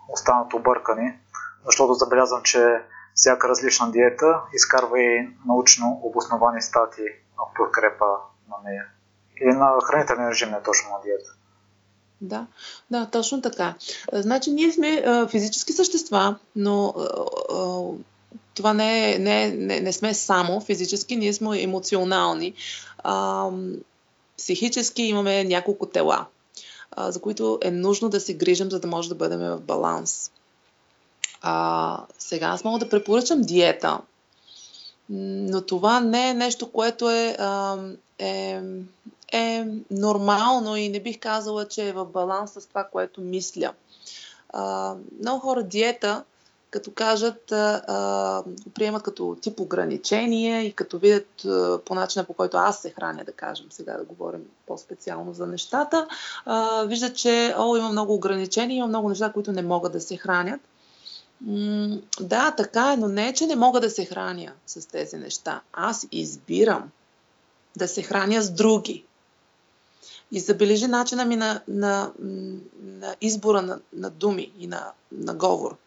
[0.09, 1.19] останат объркани,
[1.65, 2.81] защото забелязвам, че
[3.13, 8.05] всяка различна диета изкарва и научно обосновани статии в подкрепа
[8.49, 8.85] на нея.
[9.41, 11.29] Или на хранителен режим, не точно на диета.
[12.21, 12.47] Да,
[12.91, 13.73] да, точно така.
[14.13, 17.01] Значи ние сме а, физически същества, но а,
[17.55, 17.81] а,
[18.53, 22.53] това не, е, не, не, не сме само физически, ние сме емоционални.
[22.97, 23.49] А,
[24.37, 26.25] психически имаме няколко тела,
[26.91, 30.31] а, за които е нужно да се грижим, за да може да бъдем в баланс.
[31.41, 33.99] А, сега аз мога да препоръчам диета,
[35.09, 37.37] но това не е нещо, което е,
[38.19, 38.61] е,
[39.31, 43.73] е нормално и не бих казала, че е в баланс с това, което мисля.
[44.49, 46.23] А, много хора диета
[46.75, 52.57] като кажат, а, приемат като тип ограничение и като видят а, по начина по който
[52.57, 56.07] аз се храня, да кажем, сега да говорим по-специално за нещата,
[56.45, 60.17] а, виждат, че о, има много ограничения, има много неща, които не могат да се
[60.17, 60.61] хранят.
[61.41, 65.17] М- да, така е, но не е, че не мога да се храня с тези
[65.17, 65.61] неща.
[65.73, 66.91] Аз избирам
[67.77, 69.03] да се храня с други.
[70.31, 72.11] И забележи начина ми на, на,
[72.81, 75.77] на избора на, на думи и на, на говор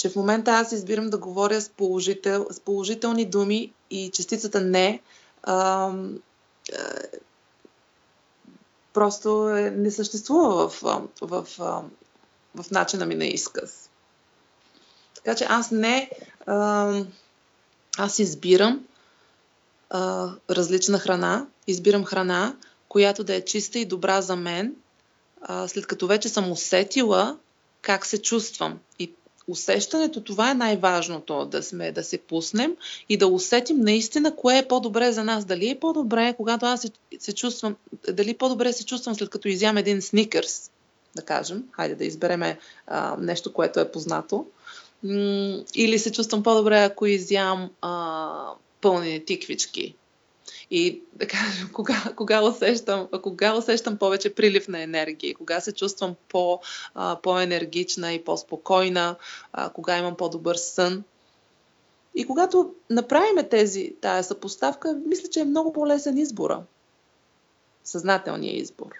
[0.00, 5.00] че в момента аз избирам да говоря с, положител, с положителни думи и частицата не
[5.42, 5.92] а, а,
[8.92, 11.46] просто е, не съществува в, в, в,
[12.54, 13.90] в начина ми на изказ.
[15.14, 16.10] Така че аз не.
[16.46, 16.92] А,
[17.98, 18.84] аз избирам
[19.90, 22.56] а, различна храна, избирам храна,
[22.88, 24.74] която да е чиста и добра за мен,
[25.42, 27.38] а, след като вече съм усетила
[27.82, 28.78] как се чувствам.
[28.98, 29.14] И
[29.50, 32.76] усещането, това е най-важното, да сме, да се пуснем
[33.08, 35.44] и да усетим наистина кое е по-добре за нас.
[35.44, 37.76] Дали е по-добре, когато аз се, се чувствам,
[38.08, 40.70] дали по-добре се чувствам след като изям един сникърс,
[41.16, 44.46] да кажем, хайде да избереме а, нещо, което е познато,
[45.74, 49.94] или се чувствам по-добре, ако изям а, пълни тиквички,
[50.70, 56.60] и кажем, кога, кога, усещам, кога усещам повече прилив на енергия, кога се чувствам по,
[56.94, 59.16] а, по-енергична и по-спокойна,
[59.52, 61.04] а, кога имам по-добър сън.
[62.14, 66.62] И когато направим тези, тая съпоставка, мисля, че е много по-лесен избора.
[67.84, 68.90] Съзнателният избор.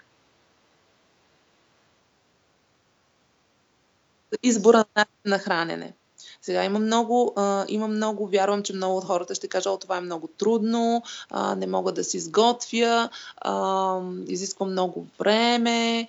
[4.43, 4.85] Избора
[5.25, 5.93] на хранене.
[6.41, 7.35] Сега има много,
[7.67, 11.03] има много, вярвам, че много от хората ще кажат, о, това е много трудно,
[11.57, 16.07] не мога да си изготвя, а, изисква много време,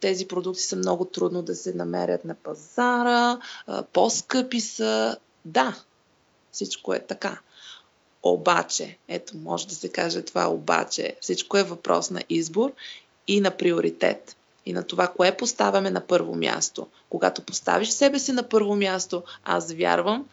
[0.00, 3.38] тези продукти са много трудно да се намерят на пазара,
[3.92, 5.16] по-скъпи са.
[5.44, 5.76] Да,
[6.52, 7.38] всичко е така.
[8.22, 12.72] Обаче, ето, може да се каже това обаче, всичко е въпрос на избор
[13.26, 14.36] и на приоритет
[14.66, 16.88] и на това, кое поставяме на първо място.
[17.10, 20.28] Когато поставиш себе си на първо място, аз вярвам,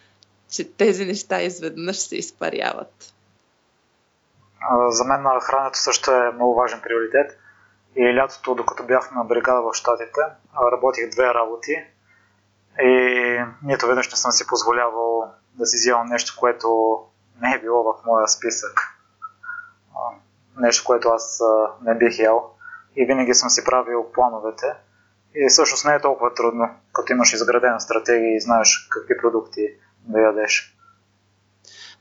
[0.52, 3.14] че тези неща изведнъж се изпаряват.
[4.88, 7.40] За мен храненето също е много важен приоритет.
[7.96, 10.22] И лятото, докато бях на бригада в Штатите,
[10.72, 11.76] работих две работи.
[12.82, 17.00] И нито веднъж не съм си позволявал да си вземам нещо, което
[17.42, 18.82] не е било в моя списък.
[20.58, 21.42] Нещо, което аз
[21.82, 22.53] не бих ял
[22.96, 24.66] и винаги съм си правил плановете.
[25.36, 29.68] И всъщност не е толкова трудно, като имаш изградена стратегия и знаеш какви продукти
[30.08, 30.76] да ядеш.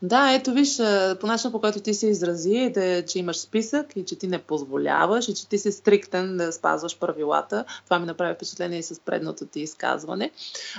[0.01, 0.77] Да, ето виж,
[1.19, 4.39] по начина по който ти се изрази, да, че имаш списък и че ти не
[4.39, 7.65] позволяваш и че ти си стриктен да спазваш правилата.
[7.85, 10.31] Това ми направи впечатление и с предното ти изказване.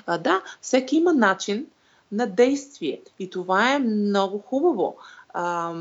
[0.07, 1.67] А, да, всеки има начин
[2.13, 4.97] на действие и това е много хубаво.
[5.29, 5.75] А,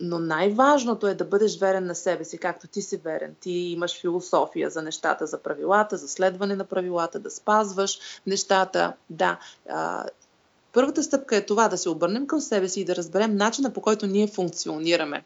[0.00, 3.34] но най-важното е да бъдеш верен на себе си, както ти си верен.
[3.40, 8.92] Ти имаш философия за нещата, за правилата, за следване на правилата, да спазваш нещата.
[9.10, 10.04] Да, а,
[10.72, 13.80] първата стъпка е това да се обърнем към себе си и да разберем начина по
[13.80, 15.24] който ние функционираме.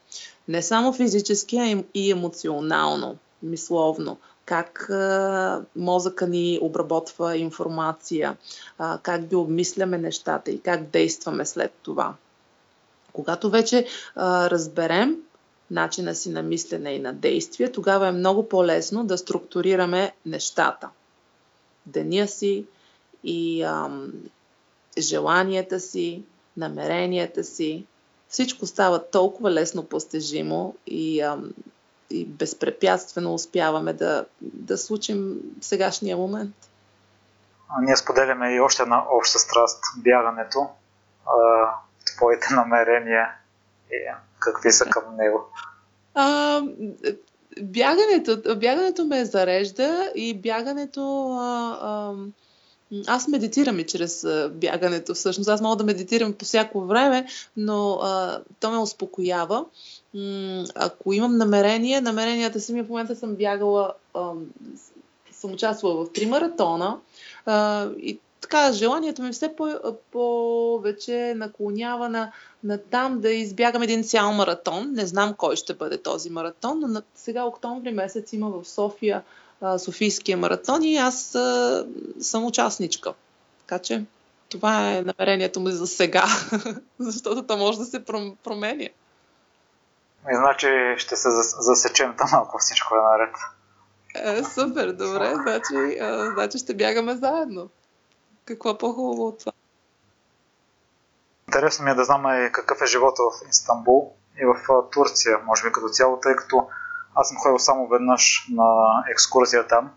[0.49, 4.19] Не само физически, а и емоционално, мисловно.
[4.45, 8.37] Как а, мозъка ни обработва информация,
[8.79, 12.15] а, как ги обмисляме нещата и как действаме след това.
[13.13, 13.87] Когато вече
[14.17, 15.17] а, разберем
[15.71, 20.89] начина си на мислене и на действие, тогава е много по-лесно да структурираме нещата.
[21.87, 22.67] Деня си
[23.25, 24.13] и ам,
[24.99, 26.23] желанията си,
[26.57, 27.87] намеренията си.
[28.29, 31.51] Всичко става толкова лесно постижимо и, ам,
[32.11, 36.55] и безпрепятствено успяваме да, да случим сегашния момент.
[37.81, 40.69] Ние споделяме и още една обща страст бягането.
[41.27, 41.75] А,
[42.17, 43.29] твоите намерения
[43.93, 43.97] и
[44.39, 45.45] какви са към него?
[46.15, 46.63] А,
[47.61, 51.31] бягането, бягането ме зарежда и бягането.
[51.41, 52.15] А, а,
[53.07, 55.15] аз медитирам и чрез бягането.
[55.15, 59.65] Всъщност аз мога да медитирам по всяко време, но а, то ме успокоява.
[60.75, 64.33] Ако имам намерение, намеренията си ми в момента съм бягала, а,
[65.33, 66.99] съм участвала в три маратона
[67.47, 72.33] а, и така, желанието ми все по- повече наклонява на,
[72.65, 74.93] на там да избягам един цял маратон.
[74.93, 79.23] Не знам кой ще бъде този маратон, но на, сега октомври месец има в София
[79.61, 81.87] а, Софийския маратон и аз а,
[82.21, 83.15] съм участничка.
[83.61, 84.05] Така че
[84.49, 86.25] това е намерението ми за сега,
[86.99, 88.05] защото то може да се
[88.45, 88.89] променя.
[90.33, 90.67] И значи
[90.97, 91.29] ще се
[91.61, 93.35] засечем там, ако всичко е наред.
[94.15, 97.69] Е, супер, добре, значи, а, значи ще бягаме заедно.
[98.49, 99.53] Какво по-хубаво от това?
[101.49, 104.55] Интересно ми е да знам какъв е живота в Истанбул и в
[104.93, 106.69] Турция, може би като цяло, тъй като
[107.15, 108.65] аз съм ходил само веднъж на
[109.11, 109.91] екскурзия там.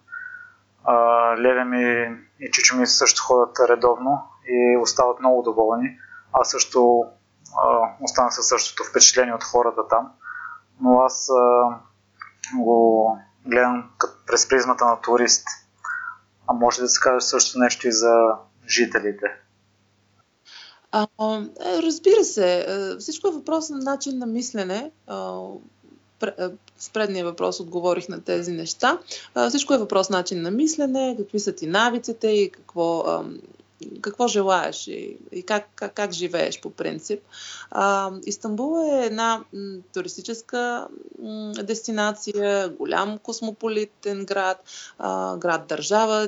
[1.38, 5.98] Леля ми и Чичо ми също ходят редовно и остават много доволни.
[6.34, 7.04] Аз също
[8.02, 10.12] останах със същото впечатление от хората там.
[10.82, 11.30] Но аз
[12.56, 13.90] го гледам
[14.28, 15.48] през призмата на турист.
[16.52, 18.14] А може да се каже също нещо и за
[18.70, 19.26] жителите?
[20.92, 21.08] А,
[21.66, 22.68] е, разбира се,
[23.00, 24.92] всичко е въпрос на начин на мислене.
[26.78, 29.00] С предния въпрос отговорих на тези неща.
[29.50, 33.04] Всичко е въпрос на начин на мислене, какви са ти навиците и какво,
[34.02, 37.20] какво желаеш и, и как, как, как живееш по принцип.
[37.72, 39.44] А, Истанбул е една
[39.94, 40.88] туристическа
[41.64, 44.64] дестинация, голям космополитен град,
[45.00, 46.28] а, град-държава.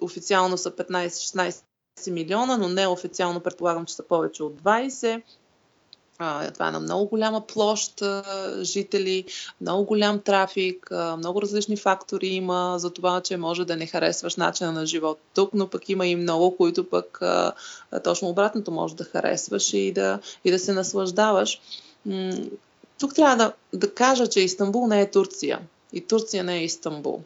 [0.00, 1.62] Официално са 15-16
[2.10, 5.22] милиона, но неофициално предполагам, че са повече от 20.
[6.54, 8.02] Това е на много голяма площ
[8.60, 9.24] жители,
[9.60, 14.72] много голям трафик, много различни фактори има за това, че може да не харесваш начина
[14.72, 17.20] на живот тук, но пък има и много, които пък
[18.04, 21.60] точно обратното може да харесваш и да, и да се наслаждаваш.
[23.00, 25.60] Тук трябва да, да кажа, че Истанбул не е Турция
[25.92, 27.22] и Турция не е Истанбул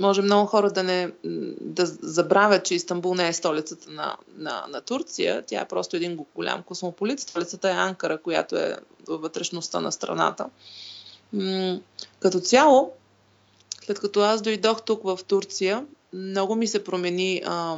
[0.00, 1.12] може много хора да не
[1.60, 5.44] да забравят, че Истанбул не е столицата на, на, на Турция.
[5.46, 7.20] Тя е просто един голям космополит.
[7.20, 8.76] Столицата е Анкара, която е
[9.08, 10.46] във вътрешността на страната.
[12.20, 12.92] Като цяло,
[13.84, 17.76] след като аз дойдох тук в Турция, много ми се промени а,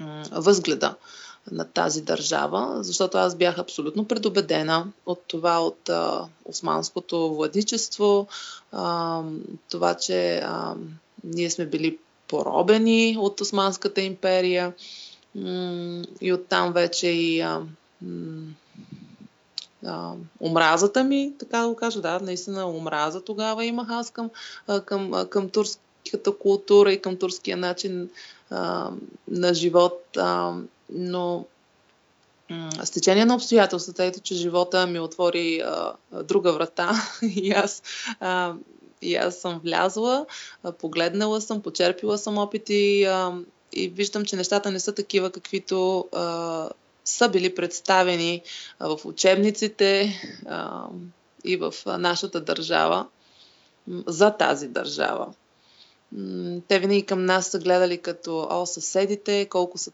[0.00, 0.94] а, възгледа
[1.52, 8.26] на тази държава, защото аз бях абсолютно предубедена от това от а, османското владичество,
[8.72, 9.20] а,
[9.70, 10.74] това, че а,
[11.24, 14.72] ние сме били поробени от Османската империя
[15.34, 17.62] м- и оттам вече и а,
[19.86, 24.30] а, омразата ми, така да го кажа, да, наистина омраза тогава имах аз към,
[24.84, 28.10] към, към турската култура и към турския начин
[28.50, 28.90] а,
[29.28, 30.16] на живот.
[30.16, 30.54] А,
[30.92, 31.46] но
[32.84, 37.82] с течение на обстоятелствата, ето, че живота ми отвори а, друга врата и аз,
[38.20, 38.54] а,
[39.02, 40.26] и аз съм влязла,
[40.78, 43.32] погледнала съм, почерпила съм опити а,
[43.72, 46.68] и виждам, че нещата не са такива, каквито а,
[47.04, 48.42] са били представени
[48.78, 50.86] а, в учебниците а,
[51.44, 53.06] и в нашата държава,
[54.06, 55.34] за тази държава.
[56.68, 59.92] Те винаги към нас са гледали като о, съседите, колко са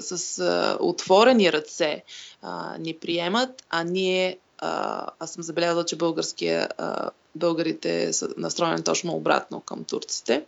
[0.00, 2.04] с а, отворени ръце
[2.42, 8.84] а, ни приемат, а ние, а, аз съм забелязала, че българския, а, българите са настроени
[8.84, 10.44] точно обратно към турците,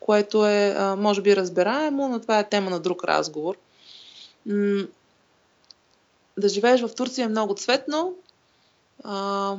[0.00, 3.56] което е, а, може би, разбираемо, но това е тема на друг разговор.
[4.46, 4.86] М-
[6.38, 8.14] да живееш в Турция е много цветно
[9.04, 9.56] а,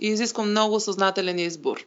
[0.00, 1.86] и изисква много съзнателен избор.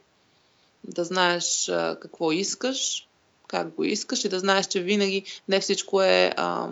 [0.83, 3.07] Да знаеш а, какво искаш,
[3.51, 6.33] как го искаш и да знаеш, че винаги не всичко е.
[6.37, 6.69] А,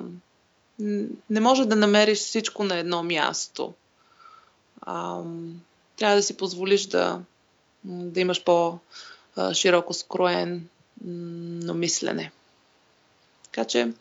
[1.29, 3.73] не може да намериш всичко на едно място.
[4.81, 5.21] А,
[5.97, 7.19] трябва да си позволиш да,
[7.83, 10.67] да имаш по-широко скроен
[11.05, 12.31] но мислене.
[13.43, 13.91] Така че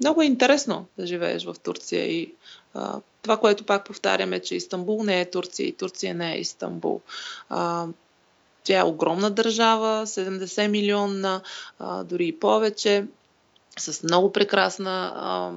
[0.00, 2.34] много е интересно да живееш в Турция и
[2.74, 7.00] а, това, което пак повтаряме, че Истанбул не е Турция и Турция не е Истанбул.
[7.48, 7.86] А,
[8.68, 11.40] тя е огромна държава, 70 милиона,
[11.78, 13.06] а, дори и повече,
[13.78, 15.52] с много прекрасна а,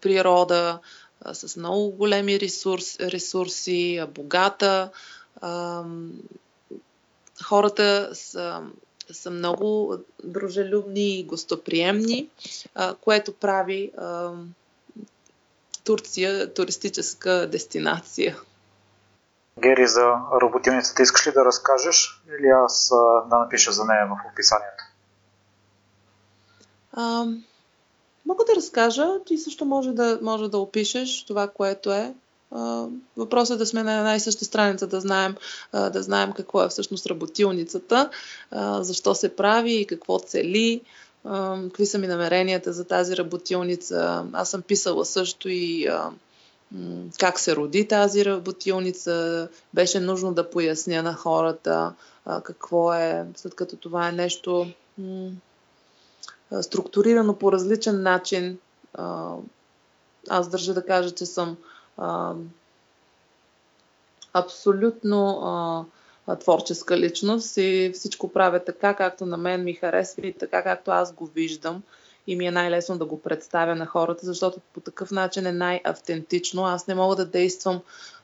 [0.00, 0.78] природа,
[1.20, 4.90] а, с много големи ресурс, ресурси, а, богата.
[5.40, 5.82] А,
[7.44, 8.62] хората са
[9.12, 12.28] са много дружелюбни и гостоприемни,
[13.00, 13.92] което прави
[15.84, 18.36] Турция туристическа дестинация.
[19.58, 22.92] Гери, за роботилницата искаш ли да разкажеш или аз
[23.30, 24.84] да напиша за нея в описанието?
[26.92, 27.26] А,
[28.26, 32.14] мога да разкажа, ти също може да, може да опишеш това, което е.
[33.16, 35.36] Въпросът е да сме на една и съща страница, да знаем,
[35.72, 38.10] да знаем какво е всъщност работилницата,
[38.80, 40.80] защо се прави и какво цели,
[41.64, 44.24] какви са ми намеренията за тази работилница.
[44.32, 45.88] Аз съм писала също и
[47.18, 49.48] как се роди тази работилница.
[49.74, 51.94] Беше нужно да поясня на хората
[52.42, 54.66] какво е, след като това е нещо
[56.60, 58.58] структурирано по различен начин.
[60.28, 61.56] Аз държа да кажа, че съм
[64.32, 65.86] абсолютно
[66.40, 71.12] творческа личност и всичко правя така, както на мен ми харесва и така, както аз
[71.12, 71.82] го виждам
[72.26, 76.64] и ми е най-лесно да го представя на хората, защото по такъв начин е най-автентично.
[76.64, 77.80] Аз не мога да действам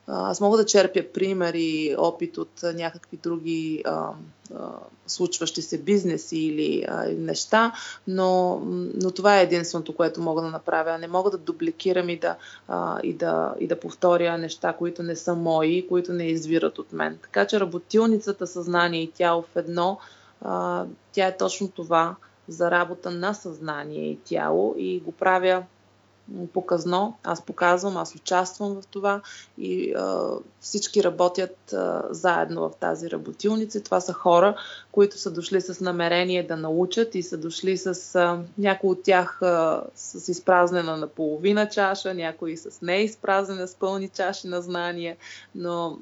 [0.07, 4.09] аз мога да черпя пример и опит от някакви други а,
[4.55, 4.69] а,
[5.07, 7.71] случващи се бизнеси или а, неща,
[8.07, 8.61] но,
[9.01, 10.97] но това е единственото, което мога да направя.
[10.97, 12.35] Не мога да дубликирам и да,
[12.67, 16.93] а, и, да, и да повторя неща, които не са мои, които не извират от
[16.93, 17.19] мен.
[17.21, 19.99] Така че работилницата съзнание и тяло в едно,
[20.41, 22.15] а, тя е точно това
[22.47, 25.63] за работа на съзнание и тяло и го правя
[26.53, 27.17] показно.
[27.23, 29.21] Аз показвам, аз участвам в това
[29.57, 30.29] и а,
[30.59, 33.83] всички работят а, заедно в тази работилница.
[33.83, 34.55] Това са хора,
[34.91, 39.41] които са дошли с намерение да научат и са дошли с а, някои от тях
[39.41, 45.17] а, с изпразнена на половина чаша, някои с неизпразнена с пълни чаши на знания.
[45.55, 45.99] Но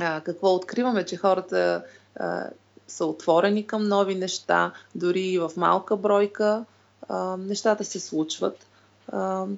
[0.00, 1.84] а, какво откриваме, че хората
[2.16, 2.50] а,
[2.88, 6.64] са отворени към нови неща, дори и в малка бройка
[7.08, 8.66] а, нещата се случват.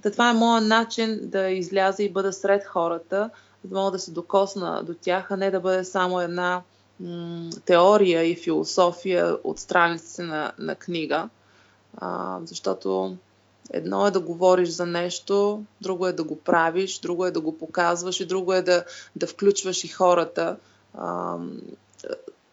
[0.03, 3.31] Та това е моят начин да изляза и бъда сред хората,
[3.65, 6.63] да мога да се докосна до тях, а не да бъде само една
[7.01, 11.29] м- теория и философия от страниците на, на книга.
[11.97, 13.17] А, защото
[13.71, 17.59] едно е да говориш за нещо, друго е да го правиш, друго е да го
[17.59, 18.85] показваш и друго е да,
[19.17, 20.57] да включваш и хората.
[20.95, 21.37] А,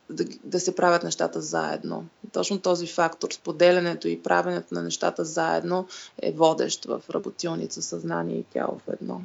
[0.10, 2.06] да, да се правят нещата заедно.
[2.32, 5.88] Точно този фактор, споделянето и правенето на нещата заедно
[6.22, 9.22] е водещ в работилница съзнание и тяло в едно.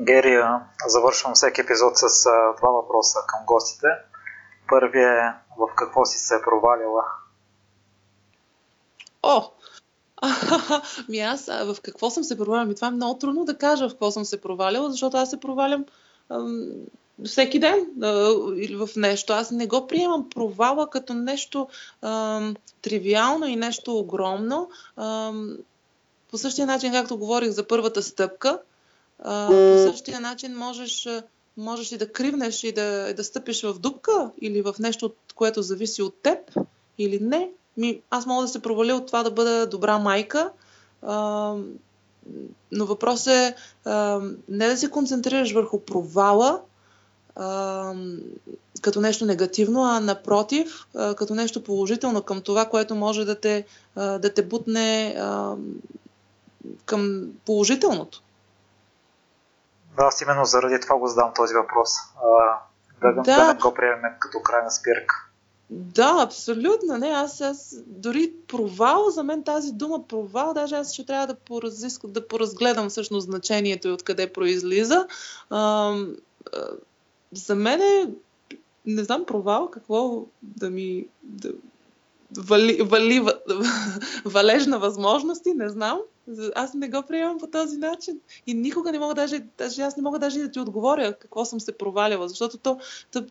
[0.00, 2.24] Герия, завършвам всеки епизод с
[2.58, 3.86] два въпроса към гостите.
[4.68, 7.04] Първият е в какво си се провалила?
[9.22, 9.50] О!
[11.08, 12.64] ми аз а, в какво съм се провалила?
[12.64, 15.40] Ми това е много трудно да кажа в какво съм се провалила, защото аз се
[15.40, 15.84] провалям
[16.30, 16.70] ам,
[17.24, 17.86] всеки ден
[18.56, 19.32] или в нещо.
[19.32, 21.68] Аз не го приемам провала като нещо
[22.02, 22.40] а,
[22.82, 24.70] тривиално и нещо огромно.
[24.96, 25.32] А,
[26.30, 28.58] по същия начин, както говорих за първата стъпка,
[29.18, 31.08] а, по същия начин можеш,
[31.56, 36.02] можеш и да кривнеш и да, да стъпиш в дупка или в нещо, което зависи
[36.02, 36.38] от теб
[36.98, 37.50] или не.
[37.76, 40.50] Ми, аз мога да се проваля от това да бъда добра майка,
[41.02, 41.54] а,
[42.72, 43.54] но въпрос е
[43.84, 46.60] а, не да се концентрираш върху провала,
[47.36, 47.94] а,
[48.82, 53.66] като нещо негативно, а напротив, а, като нещо положително към това, което може да те,
[53.96, 55.54] а, да те бутне а,
[56.84, 58.22] към положителното.
[59.96, 61.90] Аз именно заради това го задам този въпрос.
[62.24, 62.58] А,
[63.00, 63.22] да, да.
[63.22, 65.26] да го приемем като крайна спирка.
[65.70, 66.98] Да, абсолютно.
[66.98, 71.34] Не, аз, аз дори провал, за мен тази дума провал, даже аз ще трябва да,
[71.34, 75.06] поразискам, да поразгледам всъщност значението и откъде произлиза.
[75.50, 75.94] А,
[77.38, 78.10] за мен е,
[78.86, 81.52] не знам, провал, какво да ми, да,
[82.36, 83.26] вали, вали,
[84.24, 85.98] валеж на възможности, не знам.
[86.54, 88.20] Аз не го приемам по този начин.
[88.46, 91.60] И никога не мога даже, даже аз не мога даже да ти отговоря какво съм
[91.60, 92.78] се проваляла, защото то,
[93.12, 93.24] то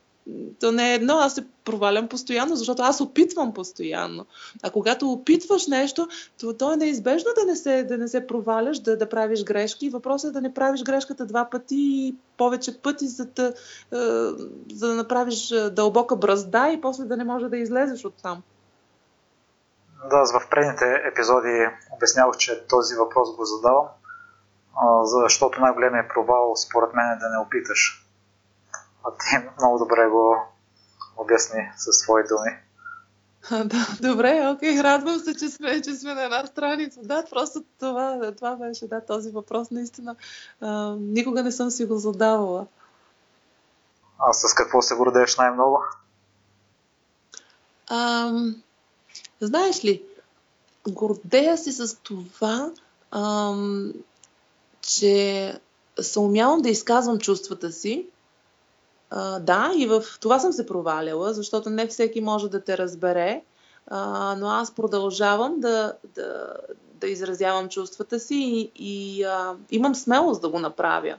[0.60, 4.26] то не е едно, аз се провалям постоянно, защото аз опитвам постоянно.
[4.64, 6.08] А когато опитваш нещо,
[6.40, 9.90] то, то е неизбежно да не се, да не се проваляш, да, да правиш грешки.
[9.90, 13.98] Въпросът е да не правиш грешката два пъти и повече пъти, за да, е,
[14.74, 18.44] за да направиш дълбока бразда и после да не може да излезеш от там.
[20.10, 21.66] Да, в предните епизоди
[21.96, 23.86] обяснявах, че този въпрос го задавам,
[25.24, 28.05] защото най-големият провал според мен е да не опиташ.
[29.06, 30.38] А ти много добре го
[31.18, 32.52] обясни със свои думи.
[33.52, 37.00] А, да, добре, окей, радвам се, че сме, че сме на една страница.
[37.04, 40.16] Да, просто това, това беше, да, този въпрос наистина
[40.62, 42.68] а, никога не съм си го задавала.
[44.20, 45.84] А с какво се гордееш най-много?
[47.90, 48.64] Ам,
[49.42, 50.04] знаеш ли,
[50.88, 52.72] гордея се с това,
[53.12, 53.94] ам,
[54.82, 55.60] че
[56.02, 58.08] се умявам да изказвам чувствата си
[59.16, 63.42] а, да, и в това съм се проваляла, защото не всеки може да те разбере,
[63.88, 66.54] а, но аз продължавам да, да,
[66.94, 71.16] да изразявам чувствата си и, и а, имам смелост да го направя.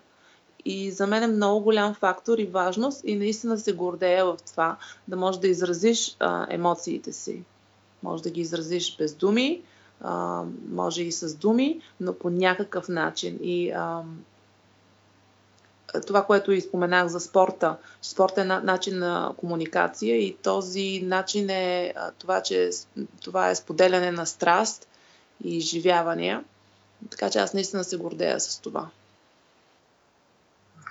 [0.65, 4.77] И за мен е много голям фактор и важност и наистина се гордея в това
[5.09, 7.43] да можеш да изразиш а, емоциите си.
[8.03, 9.63] Може да ги изразиш без думи,
[10.01, 13.39] а, може и с думи, но по някакъв начин.
[13.43, 14.03] И а,
[16.01, 17.77] това, което и споменах за спорта.
[18.03, 22.71] Спорт е начин на комуникация и този начин е това, че
[23.21, 24.89] това е споделяне на страст
[25.45, 26.45] и изживявания.
[27.11, 28.89] Така че аз наистина се гордея с това.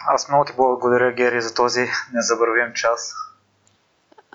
[0.07, 3.13] Аз много ти благодаря, Гери, за този незабравим час.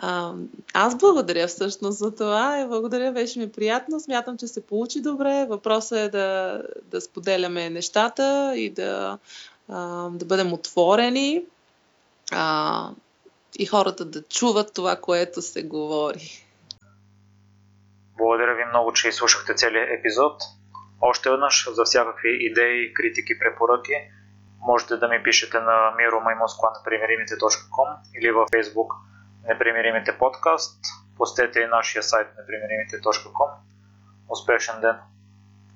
[0.03, 0.33] А,
[0.75, 4.01] аз благодаря всъщност за това и благодаря, беше ми приятно.
[4.01, 5.47] Смятам, че се получи добре.
[5.49, 9.19] Въпросът е да, да споделяме нещата и да
[10.11, 11.43] да бъдем отворени
[12.33, 12.91] а,
[13.59, 16.47] и хората да чуват това, което се говори.
[18.19, 20.43] Благодаря ви много, че изслушахте целият епизод.
[21.01, 23.93] Още веднъж за всякакви идеи, критики, препоръки
[24.61, 28.89] можете да ми пишете на miromaimoskva.непримиримите.com или във Facebook
[29.49, 30.85] Непримиримите подкаст.
[31.17, 33.51] Постете и нашия сайт непримиримите.com.
[34.29, 34.97] Успешен ден!